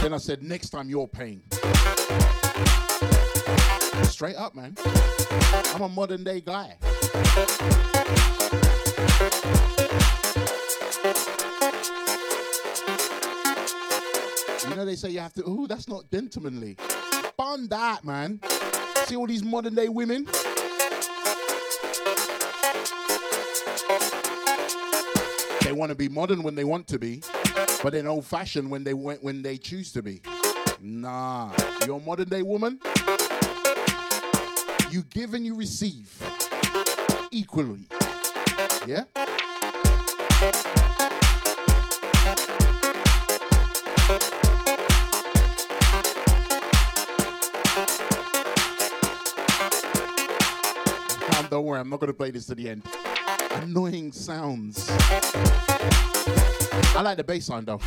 Then 0.00 0.14
I 0.14 0.18
said, 0.18 0.42
next 0.42 0.70
time 0.70 0.88
you're 0.88 1.08
paying. 1.08 1.42
Straight 4.04 4.36
up, 4.36 4.54
man. 4.54 4.76
I'm 5.74 5.82
a 5.82 5.88
modern 5.88 6.22
day 6.22 6.40
guy. 6.40 6.76
You 14.68 14.76
know, 14.76 14.84
they 14.84 14.94
say 14.94 15.10
you 15.10 15.18
have 15.18 15.32
to, 15.34 15.42
oh, 15.44 15.66
that's 15.66 15.88
not 15.88 16.08
gentlemanly. 16.10 16.76
Bun 17.36 17.66
that, 17.68 18.04
man. 18.04 18.40
See 19.06 19.16
all 19.16 19.26
these 19.26 19.42
modern 19.42 19.74
day 19.74 19.88
women? 19.88 20.26
They 25.62 25.72
want 25.72 25.90
to 25.90 25.96
be 25.96 26.08
modern 26.08 26.42
when 26.42 26.54
they 26.54 26.64
want 26.64 26.86
to 26.88 26.98
be, 26.98 27.22
but 27.82 27.92
then 27.92 28.06
old 28.06 28.24
fashioned 28.24 28.70
when 28.70 28.84
they 28.84 28.94
went 28.94 29.22
when 29.22 29.42
they 29.42 29.56
choose 29.56 29.92
to 29.92 30.02
be. 30.02 30.20
Nah, 30.80 31.52
you're 31.86 31.98
a 31.98 32.00
modern 32.00 32.28
day 32.28 32.42
woman. 32.42 32.80
You 34.90 35.02
give 35.10 35.34
and 35.34 35.44
you 35.44 35.54
receive 35.54 36.10
equally. 37.30 37.86
Yeah? 38.86 39.04
Don't 51.50 51.64
worry, 51.64 51.80
I'm 51.80 51.88
not 51.88 51.98
going 51.98 52.08
to 52.08 52.14
play 52.14 52.30
this 52.30 52.44
to 52.46 52.54
the 52.54 52.68
end. 52.68 52.82
Annoying 53.62 54.12
sounds. 54.12 54.88
I 56.94 57.02
like 57.02 57.16
the 57.16 57.24
bass 57.24 57.48
line 57.48 57.64
though. 57.64 57.80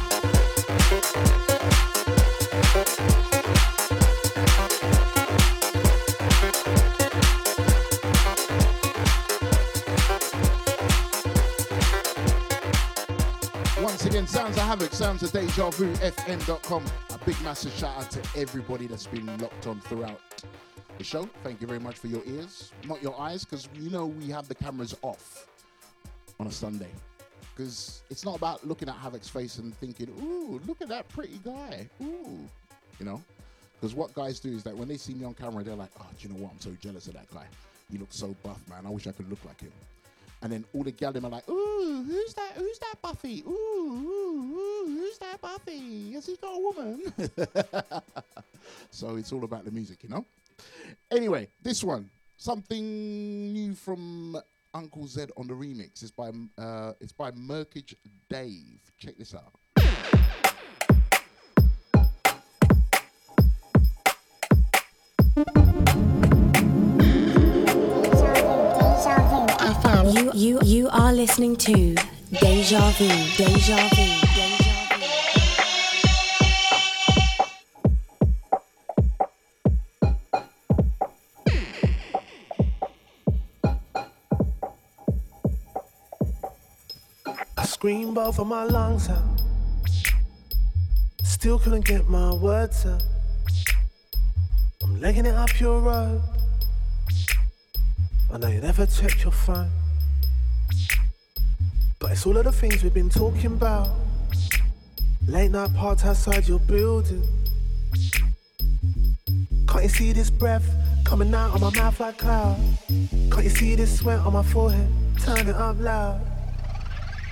Once 13.82 14.06
again, 14.06 14.28
Sounds 14.28 14.58
of 14.58 14.64
Havoc, 14.64 14.94
Sounds 14.94 15.24
of 15.24 15.32
Deja 15.32 15.70
Vu, 15.72 15.94
FM.com. 15.96 16.84
A 17.12 17.18
big 17.26 17.42
massive 17.42 17.72
shout 17.74 17.98
out 17.98 18.12
to 18.12 18.40
everybody 18.40 18.88
that's 18.88 19.08
been 19.08 19.26
locked 19.38 19.68
on 19.68 19.80
throughout 19.82 20.20
the 20.98 21.04
show. 21.04 21.30
Thank 21.44 21.62
you 21.62 21.68
very 21.68 21.80
much 21.80 21.98
for 21.98 22.08
your 22.08 22.22
ears, 22.26 22.72
not 22.86 23.02
your 23.02 23.20
eyes, 23.20 23.46
because 23.46 23.70
you 23.74 23.90
know 23.90 24.06
we 24.06 24.28
have 24.30 24.48
the 24.48 24.56
cameras 24.56 24.96
off 25.02 25.48
on 26.42 26.48
a 26.48 26.52
Sunday. 26.52 26.90
Because 27.56 28.02
it's 28.10 28.26
not 28.26 28.36
about 28.36 28.68
looking 28.68 28.90
at 28.90 28.96
Havoc's 28.96 29.30
face 29.30 29.60
and 29.60 29.76
thinking, 29.76 30.10
ooh, 30.22 30.60
look 30.68 30.82
at 30.82 30.90
that 30.90 31.08
pretty 31.10 31.40
guy. 31.46 31.88
Ooh. 32.02 32.40
You 33.00 33.06
know? 33.06 33.22
Because 33.80 33.94
what 33.94 34.14
guys 34.14 34.40
do 34.40 34.50
is 34.50 34.64
that 34.64 34.76
when 34.76 34.88
they 34.88 34.98
see 34.98 35.14
me 35.14 35.24
on 35.24 35.34
camera, 35.34 35.64
they're 35.64 35.76
like, 35.76 35.92
oh, 36.00 36.08
do 36.20 36.28
you 36.28 36.34
know 36.34 36.42
what? 36.42 36.52
I'm 36.52 36.60
so 36.60 36.76
jealous 36.82 37.08
of 37.08 37.14
that 37.14 37.32
guy. 37.32 37.46
He 37.92 37.98
looks 37.98 38.16
so 38.16 38.36
buff, 38.44 38.60
man. 38.70 38.86
I 38.86 38.90
wish 38.90 39.06
I 39.08 39.12
could 39.12 39.30
look 39.30 39.44
like 39.46 39.62
him. 39.62 39.72
And 40.42 40.52
then 40.52 40.66
all 40.74 40.84
the 40.84 40.92
gal 40.92 41.16
are 41.16 41.20
like, 41.20 41.48
ooh, 41.48 42.04
who's 42.04 42.34
that? 42.34 42.54
Who's 42.56 42.80
that 42.80 42.96
Buffy? 43.02 43.44
Ooh, 43.46 43.52
ooh, 43.52 44.58
ooh, 44.58 44.86
who's 44.88 45.18
that 45.20 45.40
Buffy? 45.40 46.14
Has 46.14 46.26
he 46.26 46.38
got 46.38 46.56
a 46.56 46.60
woman? 46.60 47.14
so 48.90 49.18
it's 49.18 49.32
all 49.32 49.44
about 49.44 49.66
the 49.66 49.72
music, 49.72 50.02
you 50.02 50.10
know? 50.10 50.26
Anyway, 51.12 51.48
this 51.62 51.84
one, 51.84 52.10
something 52.38 53.54
new 53.54 53.76
from 53.76 54.42
Uncle 54.74 55.08
Zed 55.08 55.32
on 55.38 55.48
the 55.48 55.54
remix. 55.54 56.02
It's 56.02 56.12
by 56.12 56.32
uh, 56.58 56.94
it's 57.02 57.12
by 57.12 57.32
Murkage 57.32 57.94
Dave. 58.30 58.80
Check 58.98 59.18
this 59.18 59.34
out. 59.36 59.54
FM. 69.60 70.14
You 70.16 70.32
you 70.34 70.60
you 70.64 70.90
are 70.90 71.14
listening 71.14 71.56
to 71.58 71.96
Deja 72.40 72.92
Vu. 72.92 73.08
Deja 73.38 73.90
Vu. 73.96 74.21
I 87.82 87.84
screamed 87.84 88.14
both 88.14 88.38
of 88.38 88.46
my 88.46 88.64
lungs 88.66 89.10
out. 89.10 89.24
Still 91.24 91.58
couldn't 91.58 91.84
get 91.84 92.08
my 92.08 92.32
words 92.32 92.86
out. 92.86 93.02
I'm 94.84 95.02
legging 95.02 95.26
it 95.26 95.34
up 95.34 95.60
your 95.60 95.80
road. 95.80 96.22
I 98.32 98.38
know 98.38 98.50
you 98.50 98.62
never 98.62 98.86
checked 98.86 99.24
your 99.24 99.32
phone. 99.32 99.72
But 102.00 102.12
it's 102.12 102.24
all 102.28 102.38
of 102.38 102.44
the 102.44 102.52
things 102.52 102.84
we've 102.84 102.94
been 102.94 103.10
talking 103.10 103.48
about. 103.48 103.90
Late 105.28 105.50
night 105.50 105.74
parts 105.74 106.06
outside 106.06 106.48
your 106.48 106.60
building. 106.60 107.28
Can't 109.68 109.78
you 109.78 109.82
you 109.82 109.90
see 109.90 110.14
this 110.14 110.30
breath 110.30 110.70
coming 111.04 111.34
out 111.34 111.56
of 111.56 111.62
my 111.62 111.72
mouth 111.72 112.00
like 112.00 112.20
cloud? 112.20 112.60
Can't 113.32 113.44
you 113.44 113.50
see 113.50 113.74
this 113.74 113.98
sweat 113.98 114.20
on 114.20 114.34
my 114.34 114.44
forehead? 114.44 114.88
Turn 115.20 115.48
it 115.48 115.56
up 115.56 115.80
loud. 115.80 116.31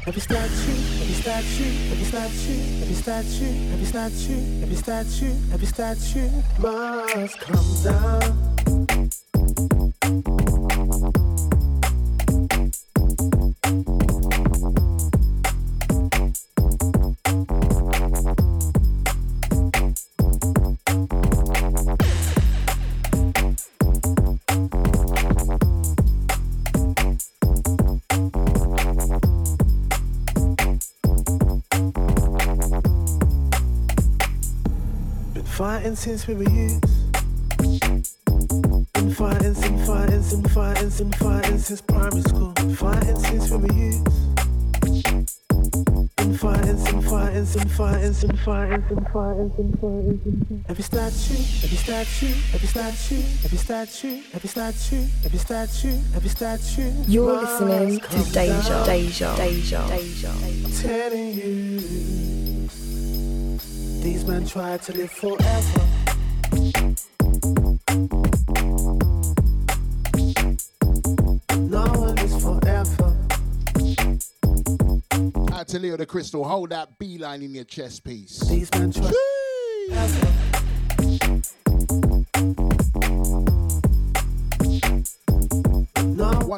Every 0.10 0.22
statue, 0.22 0.72
every 1.02 1.14
statue, 1.14 1.91
every 1.91 2.03
statue, 2.03 2.81
every 2.81 2.95
statue, 2.95 3.73
every 3.73 3.86
statue, 3.86 4.64
every 4.64 4.76
statue, 4.76 5.36
every 5.53 5.68
statue 5.68 6.30
must 6.57 7.40
come 7.40 7.84
down. 7.84 8.79
Fighting 35.90 35.95
since 35.95 36.28
we 36.28 36.36
were 36.36 36.49
youth. 36.49 36.82
Been 38.94 39.14
fighting, 39.14 39.53
been 39.53 39.86
fighting, 39.86 40.22
been 40.22 40.44
fighting, 40.49 40.90
been 40.90 41.11
fighting 41.14 41.57
since 41.57 41.82
primary 41.82 42.22
school. 42.22 42.53
Fighting 42.76 43.20
since 43.20 43.49
we 43.49 43.57
were 43.57 43.74
youth. 43.74 44.06
Been 46.18 46.38
fighting, 46.38 46.84
been 46.84 47.02
fighting, 47.02 47.45
been 47.45 47.70
fighting, 47.70 48.14
been 48.14 48.20
fighting, 48.20 48.22
been 48.22 48.38
fighting, 48.38 48.82
been 48.82 49.06
fighting, 49.06 49.72
fighting. 49.82 50.66
Every 50.70 50.84
statue, 50.84 51.41
every 51.64 51.78
statue, 51.78 52.34
every 52.53 52.68
statue, 52.68 53.22
every 53.44 53.57
statue, 53.57 54.22
every 54.34 54.49
statue, 54.49 55.06
every 55.26 55.40
statue, 55.40 55.98
every 56.16 56.30
statue. 56.30 56.91
You're 57.07 57.41
listening 57.41 57.99
to 57.99 58.32
Deja. 58.32 58.86
Deja, 58.86 59.36
Deja, 59.38 59.88
Deja. 59.88 60.32
Telling 60.82 61.34
you, 61.34 62.29
these 64.02 64.26
men 64.26 64.46
try 64.46 64.78
to 64.78 64.94
live 64.94 65.12
forever. 65.12 65.82
No 71.58 71.86
one 71.86 72.18
is 72.20 72.42
forever. 72.42 73.16
Out 75.54 75.68
to 75.68 75.80
Leo 75.80 75.98
the 75.98 76.06
Crystal, 76.06 76.44
hold 76.44 76.70
that 76.70 76.98
beeline 76.98 77.42
in 77.42 77.54
your 77.54 77.66
chest 77.66 78.04
piece. 78.04 78.40
These 78.42 78.72
men 78.74 78.92
try. 78.92 79.12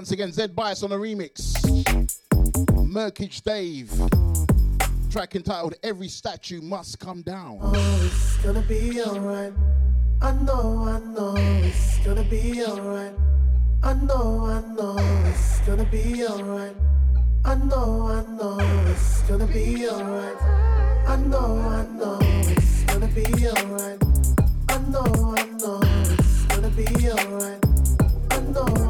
Once 0.02 0.12
again, 0.12 0.32
Zed 0.32 0.56
Bias 0.56 0.82
on 0.82 0.92
a 0.94 0.96
remix. 0.96 1.62
Murkage 2.88 3.44
Dave. 3.44 3.92
Track 5.12 5.36
entitled 5.36 5.76
Every 5.84 6.08
Statue 6.08 6.62
Must 6.62 6.98
Come 6.98 7.22
Down. 7.22 7.60
Oh, 7.62 8.02
it's 8.06 8.38
gonna 8.38 8.62
be 8.62 9.02
alright. 9.02 9.52
I 10.22 10.32
know, 10.32 10.88
I 10.88 11.00
know, 11.00 11.36
it's 11.36 11.98
gonna 12.06 12.24
be 12.24 12.64
alright. 12.64 13.12
I 13.84 13.94
know, 13.94 14.46
I 14.46 14.62
know, 14.74 14.96
it's 15.26 15.60
gonna 15.68 15.84
be 15.84 16.26
alright. 16.26 16.78
I 17.44 17.56
know, 17.56 18.08
I 18.08 18.24
know, 18.38 18.58
it's 18.90 19.22
gonna 19.24 19.48
be 19.48 19.86
alright. 19.90 20.42
I 21.06 21.18
know, 21.18 21.60
I 21.60 21.86
know, 21.98 22.20
it's 22.22 22.84
gonna 22.86 23.08
be 23.08 23.50
alright. 23.50 24.02
I 24.70 24.78
know, 24.78 25.36
I 25.36 25.44
know, 25.58 25.82
it's 26.14 26.46
gonna 26.46 26.70
be 26.70 26.88
alright. 27.12 27.66
I 28.32 28.40
know, 28.54 28.81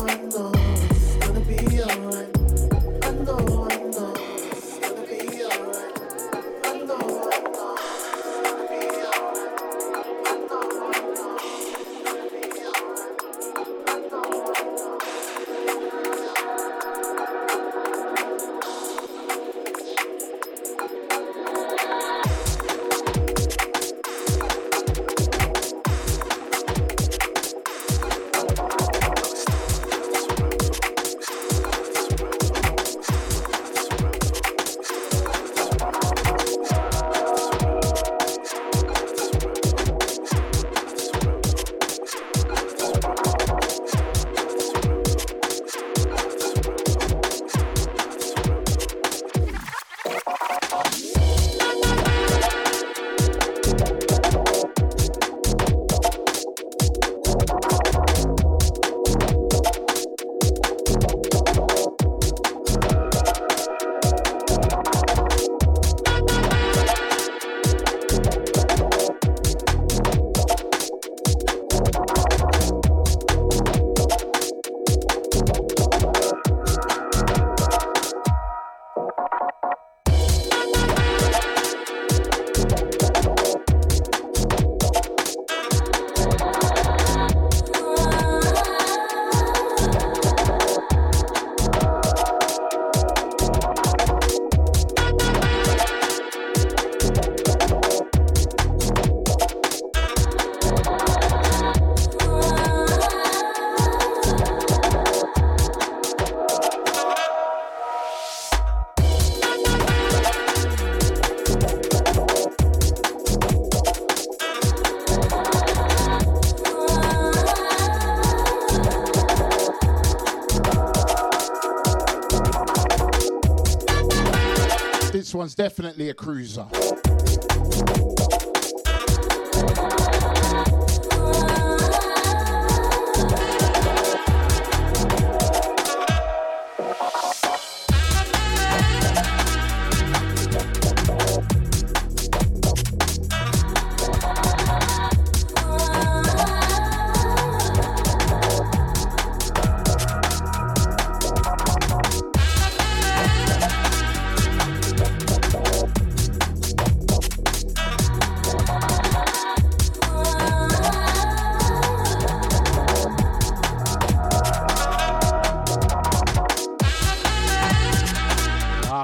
one's 125.52 125.56
definitely 125.56 126.10
a 126.10 126.14
cruiser. 126.14 126.66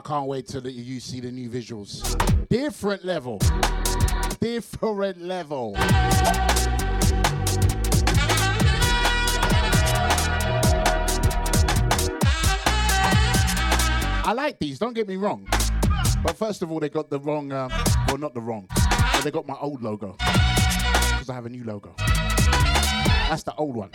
can't 0.08 0.28
wait 0.28 0.48
till 0.48 0.66
you 0.66 1.02
see 1.02 1.20
the 1.20 1.30
new 1.30 1.50
visuals. 1.50 2.16
Different 2.48 3.04
level. 3.04 3.42
Different 4.40 5.22
level. 5.22 5.74
I 14.24 14.32
like 14.34 14.58
these, 14.60 14.80
don't 14.80 14.94
get 14.94 15.10
me 15.10 15.18
wrong. 15.18 15.46
But 16.24 16.38
first 16.38 16.62
of 16.62 16.72
all, 16.72 16.80
they 16.80 16.88
got 16.88 17.10
the 17.10 17.20
wrong, 17.20 17.52
um, 17.52 17.70
well, 18.08 18.18
not 18.18 18.34
the 18.34 18.40
wrong, 18.40 18.68
but 18.70 19.24
they 19.26 19.32
got 19.32 19.46
my 19.46 19.58
old 19.60 19.84
logo. 19.84 20.16
Because 20.20 21.30
I 21.30 21.34
have 21.34 21.46
a 21.46 21.50
new 21.50 21.66
logo. 21.66 21.94
That's 21.98 23.44
the 23.44 23.54
old 23.58 23.76
one. 23.76 23.90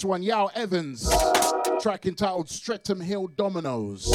This 0.00 0.06
one, 0.06 0.22
Yao 0.22 0.46
Evans, 0.54 1.12
track 1.82 2.06
entitled 2.06 2.48
Streatham 2.48 3.02
Hill 3.02 3.26
Dominoes. 3.26 4.06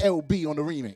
LB 0.00 0.46
on 0.46 0.54
the 0.54 0.62
remix. 0.62 0.94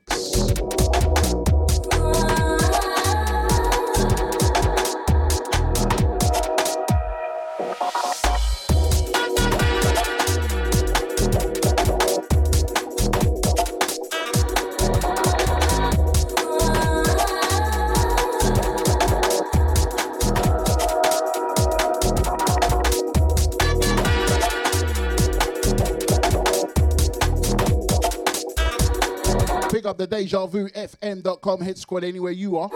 The 29.99 30.07
Deja 30.07 30.47
Vu 30.47 30.69
FM.com 30.69 31.61
hit 31.61 31.77
squad 31.77 32.05
anywhere 32.05 32.31
you 32.31 32.57
are. 32.57 32.71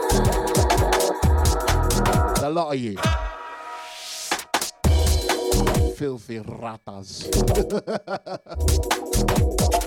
A 2.43 2.51
lot 2.51 2.74
of 2.74 2.81
you. 2.81 2.97
Filthy 5.94 6.40
ratas. 6.40 7.28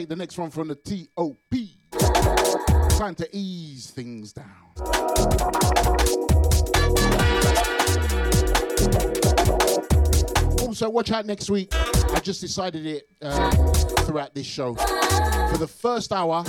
take 0.00 0.08
the 0.08 0.16
next 0.16 0.38
one 0.38 0.50
from 0.50 0.68
the 0.68 0.74
TOP. 0.74 1.36
Time 2.98 3.14
to 3.14 3.28
ease 3.32 3.90
things 3.90 4.32
down. 4.32 4.46
Also, 10.66 10.88
watch 10.88 11.10
out 11.12 11.26
next 11.26 11.50
week. 11.50 11.68
I 11.74 12.20
just 12.22 12.40
decided 12.40 12.86
it 12.86 13.08
um, 13.20 13.52
throughout 14.06 14.34
this 14.34 14.46
show. 14.46 14.74
For 14.74 15.58
the 15.58 15.68
first 15.68 16.12
hour, 16.12 16.44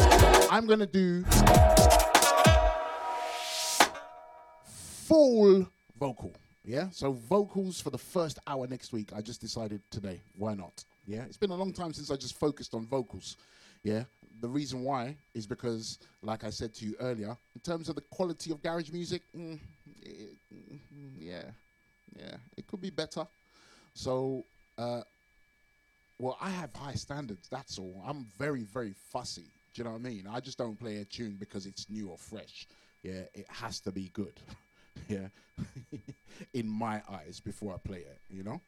I'm 0.50 0.66
gonna 0.66 0.86
do 0.86 1.24
full 4.64 5.68
vocal. 6.00 6.34
Yeah, 6.64 6.88
so 6.92 7.12
vocals 7.12 7.82
for 7.82 7.90
the 7.90 7.98
first 7.98 8.40
hour 8.48 8.66
next 8.68 8.94
week. 8.94 9.12
I 9.14 9.22
just 9.22 9.42
decided 9.42 9.82
today. 9.90 10.22
Why 10.38 10.54
not? 10.54 10.86
Yeah, 11.08 11.24
it's 11.24 11.38
been 11.38 11.50
a 11.52 11.56
long 11.56 11.74
time 11.74 11.94
since 11.94 12.12
I 12.12 12.16
just 12.16 12.40
focused 12.40 12.74
on 12.74 12.86
vocals. 12.86 13.38
Yeah, 13.84 14.04
the 14.40 14.48
reason 14.48 14.84
why 14.84 15.16
is 15.34 15.48
because, 15.48 15.98
like 16.22 16.44
I 16.44 16.50
said 16.52 16.74
to 16.76 16.86
you 16.86 16.96
earlier, 17.00 17.36
in 17.56 17.62
terms 17.62 17.90
of 17.90 17.96
the 17.96 18.02
quality 18.02 18.52
of 18.52 18.62
garage 18.62 18.92
music, 18.92 19.24
mm, 19.36 19.60
it- 20.02 20.38
mm, 20.54 20.80
yeah, 21.20 21.44
yeah, 22.16 22.36
it 22.56 22.68
could 22.68 22.82
be 22.82 22.92
better. 22.92 23.26
So, 23.96 24.46
uh, 24.78 25.02
well, 26.20 26.38
I 26.40 26.50
have 26.52 26.74
high 26.76 26.94
standards. 26.94 27.48
That's 27.50 27.80
all. 27.80 28.04
I'm 28.06 28.26
very, 28.38 28.62
very 28.62 28.94
fussy. 28.94 29.46
Do 29.74 29.82
you 29.82 29.84
know 29.86 29.92
what 29.92 30.02
I 30.02 30.10
mean? 30.10 30.28
I 30.30 30.40
just 30.40 30.58
don't 30.58 30.80
play 30.80 30.98
a 30.98 31.06
tune 31.06 31.38
because 31.40 31.66
it's 31.66 31.90
new 31.90 32.10
or 32.10 32.18
fresh. 32.18 32.68
Yeah, 33.02 33.22
it 33.34 33.48
has 33.50 33.80
to 33.82 33.92
be 33.92 34.10
good. 34.14 34.34
yeah, 35.10 35.30
in 36.54 36.68
my 36.68 37.02
eyes 37.10 37.40
before 37.40 37.74
I 37.74 37.78
play 37.78 38.00
it. 38.00 38.20
You 38.30 38.44
know. 38.44 38.62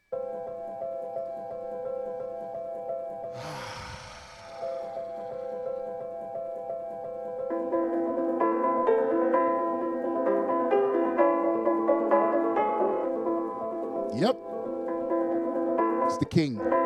Yep. 14.16 14.38
It's 16.06 16.18
the 16.18 16.26
king. 16.30 16.83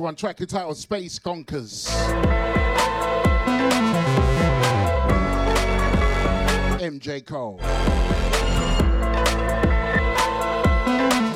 one, 0.00 0.14
track 0.16 0.40
entitled 0.40 0.76
Space 0.76 1.18
Conkers. 1.18 1.86
MJ 6.80 7.24
Cole. 7.24 7.58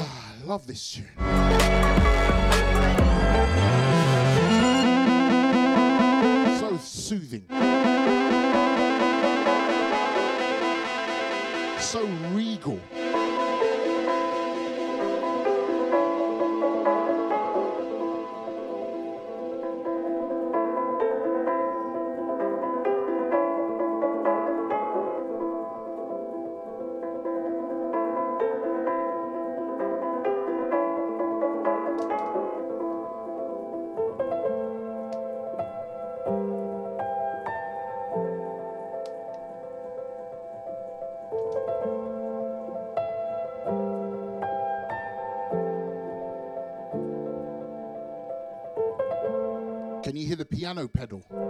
Ah, 0.03 0.35
I 0.43 0.45
love 0.45 0.67
this 0.67 0.93
tune. 0.93 1.07
So 6.59 6.77
soothing. 6.79 7.47
So 11.79 12.05
regal. 12.33 12.79
piano 50.73 50.89
pedal. 50.89 51.50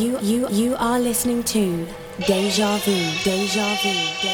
You 0.00 0.18
you 0.20 0.48
you 0.48 0.74
are 0.78 0.98
listening 0.98 1.42
to 1.52 1.86
Deja 2.26 2.78
Vu. 2.78 2.96
Deja 3.24 3.76
Vu. 3.76 3.92
Deja 4.22 4.31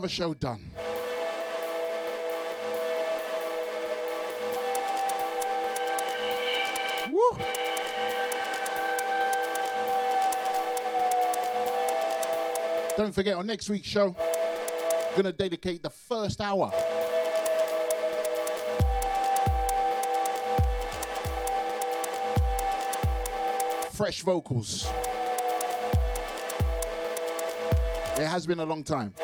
Another 0.00 0.14
show 0.14 0.32
done. 0.32 0.60
Woo! 7.12 7.38
Don't 12.96 13.14
forget 13.14 13.34
on 13.36 13.46
next 13.46 13.68
week's 13.68 13.86
show, 13.86 14.16
we're 14.16 15.16
gonna 15.16 15.32
dedicate 15.34 15.82
the 15.82 15.90
first 15.90 16.40
hour 16.40 16.72
fresh 23.92 24.22
vocals. 24.22 24.90
It 28.16 28.26
has 28.26 28.46
been 28.46 28.60
a 28.60 28.64
long 28.64 28.82
time, 28.82 29.14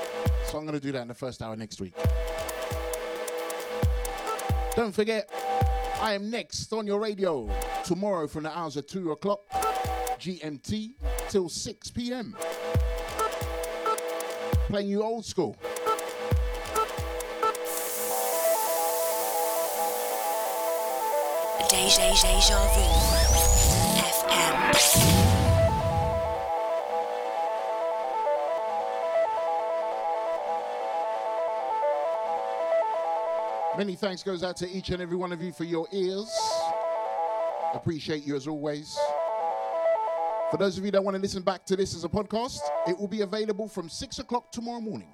so 0.46 0.58
I'm 0.58 0.66
gonna 0.66 0.80
do 0.80 0.92
that 0.92 1.02
in 1.02 1.08
the 1.08 1.14
first 1.14 1.42
hour 1.42 1.56
next 1.56 1.80
week. 1.80 1.94
Don't 4.74 4.92
forget, 4.92 5.30
I 6.00 6.12
am 6.12 6.30
next 6.30 6.72
on 6.72 6.86
your 6.86 7.00
radio 7.00 7.48
tomorrow 7.84 8.26
from 8.26 8.42
the 8.42 8.56
hours 8.56 8.76
of 8.76 8.86
2 8.86 9.12
o'clock 9.12 9.40
GMT 10.18 10.94
till 11.28 11.48
6 11.48 11.90
p.m. 11.90 12.36
Playing 14.68 14.88
you 14.88 15.02
old 15.02 15.24
school. 15.24 15.56
Deja, 21.70 22.12
deja 22.22 22.56
vu. 22.74 22.84
FM. 23.98 25.35
Many 33.76 33.94
thanks 33.94 34.22
goes 34.22 34.42
out 34.42 34.56
to 34.58 34.70
each 34.70 34.88
and 34.88 35.02
every 35.02 35.18
one 35.18 35.32
of 35.32 35.42
you 35.42 35.52
for 35.52 35.64
your 35.64 35.86
ears. 35.92 36.34
Appreciate 37.74 38.24
you 38.24 38.34
as 38.34 38.48
always. 38.48 38.98
For 40.50 40.56
those 40.56 40.78
of 40.78 40.84
you 40.86 40.90
that 40.92 41.04
want 41.04 41.14
to 41.14 41.20
listen 41.20 41.42
back 41.42 41.66
to 41.66 41.76
this 41.76 41.94
as 41.94 42.02
a 42.04 42.08
podcast, 42.08 42.60
it 42.86 42.98
will 42.98 43.06
be 43.06 43.20
available 43.20 43.68
from 43.68 43.90
6 43.90 44.18
o'clock 44.18 44.50
tomorrow 44.50 44.80
morning. 44.80 45.10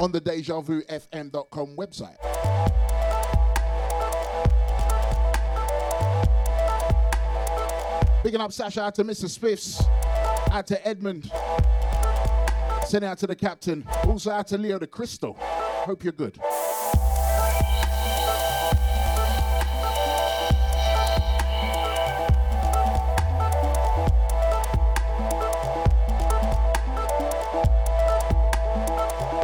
On 0.00 0.10
the 0.10 0.20
DejaVuFM.com 0.20 1.76
website. 1.76 2.16
Bigging 8.22 8.40
up 8.40 8.52
Sasha 8.52 8.82
out 8.82 8.94
to 8.94 9.04
Mr. 9.04 9.24
Spiffs, 9.24 9.84
out 10.52 10.64
to 10.68 10.86
Edmund, 10.86 11.28
sending 12.86 13.10
out 13.10 13.18
to 13.18 13.26
the 13.26 13.34
captain, 13.34 13.84
also 14.06 14.30
out 14.30 14.46
to 14.46 14.58
Leo 14.58 14.78
the 14.78 14.86
Crystal. 14.86 15.36
Hope 15.40 16.04
you're 16.04 16.12
good. 16.12 16.38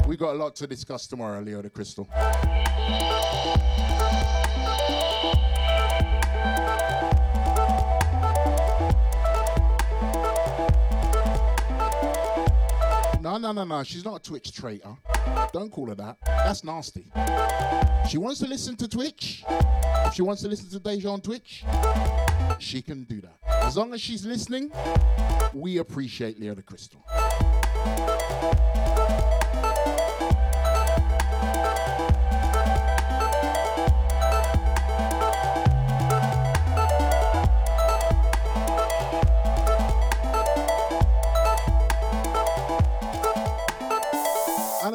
We 0.06 0.16
got 0.16 0.36
a 0.36 0.38
lot 0.38 0.55
to 0.55 0.68
discuss 0.68 1.09
tomorrow, 1.09 1.40
Leo 1.40 1.62
the 1.62 1.70
Crystal. 1.70 2.09
No, 13.40 13.52
no, 13.52 13.62
no. 13.65 13.85
She's 13.85 14.05
not 14.05 14.16
a 14.16 14.23
Twitch 14.23 14.52
traitor. 14.52 14.97
Don't 15.52 15.70
call 15.70 15.86
her 15.89 15.94
that. 15.94 16.16
That's 16.27 16.65
nasty. 16.65 17.12
She 18.09 18.19
wants 18.19 18.40
to 18.40 18.48
listen 18.48 18.74
to 18.77 18.89
Twitch. 18.89 19.44
If 19.48 20.15
she 20.15 20.23
wants 20.23 20.43
to 20.43 20.48
listen 20.48 20.69
to 20.70 20.81
Deja 20.81 21.09
on 21.10 21.20
Twitch, 21.20 21.65
she 22.59 22.82
can 22.82 23.05
do 23.05 23.20
that. 23.20 23.39
As 23.47 23.77
long 23.77 23.94
as 23.94 24.01
she's 24.01 24.27
listening, 24.27 24.73
we 25.55 25.78
appreciate 25.78 26.40
Leo 26.40 26.55
the 26.55 26.62
Crystal. 26.62 27.05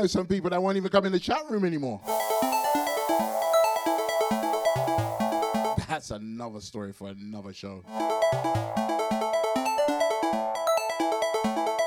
Know 0.03 0.07
some 0.07 0.27
people 0.27 0.49
that 0.49 0.61
won't 0.61 0.75
even 0.75 0.89
come 0.89 1.05
in 1.05 1.13
the 1.13 1.19
chat 1.19 1.49
room 1.49 1.63
anymore. 1.63 2.01
That's 5.88 6.11
another 6.11 6.59
story 6.59 6.91
for 6.91 7.09
another 7.09 7.53
show. 7.53 7.84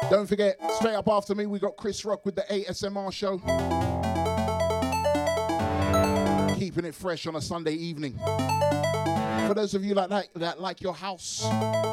Don't 0.09 0.26
forget, 0.26 0.56
straight 0.74 0.94
up 0.94 1.09
after 1.09 1.34
me, 1.34 1.47
we 1.47 1.59
got 1.59 1.76
Chris 1.76 2.05
Rock 2.05 2.24
with 2.24 2.36
the 2.36 2.43
ASMR 2.43 3.12
show. 3.12 3.38
Keeping 6.56 6.84
it 6.86 6.94
fresh 6.94 7.26
on 7.26 7.36
a 7.36 7.43
Sunday 7.43 7.74
evening. 7.74 8.16
For 9.47 9.52
those 9.55 9.74
of 9.74 9.84
you 9.84 9.94
like 9.94 10.09
that, 10.09 10.28
that 10.36 10.60
like 10.60 10.80
your 10.80 10.94
house 10.94 11.47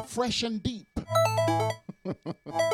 fresh 0.06 0.42
and 0.42 0.62
deep. 0.62 0.88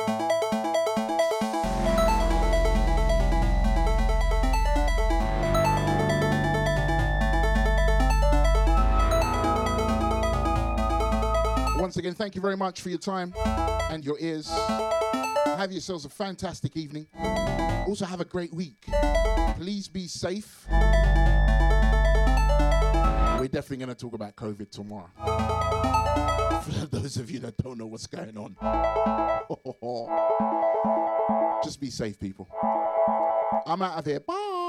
again, 12.01 12.14
thank 12.14 12.35
you 12.35 12.40
very 12.40 12.56
much 12.56 12.81
for 12.81 12.89
your 12.89 12.98
time 12.98 13.35
and 13.90 14.02
your 14.02 14.18
ears. 14.20 14.51
Have 15.44 15.70
yourselves 15.70 16.06
a 16.06 16.09
fantastic 16.09 16.74
evening. 16.74 17.06
Also, 17.86 18.06
have 18.06 18.22
a 18.22 18.24
great 18.24 18.55
week. 18.55 18.86
Please 19.56 19.86
be 19.86 20.06
safe. 20.06 20.66
We're 23.39 23.48
definitely 23.48 23.77
going 23.78 23.90
to 23.90 23.94
talk 23.94 24.14
about 24.14 24.35
COVID 24.35 24.70
tomorrow. 24.70 25.10
For 26.62 26.86
those 26.86 27.18
of 27.18 27.31
you 27.31 27.39
that 27.40 27.59
don't 27.59 27.77
know 27.77 27.86
what's 27.86 28.06
going 28.06 28.36
on, 28.36 28.56
just 31.62 31.81
be 31.81 31.90
safe, 31.90 32.18
people. 32.18 32.48
I'm 33.66 33.82
out 33.82 33.98
of 33.98 34.06
here. 34.06 34.20
Bye. 34.20 34.60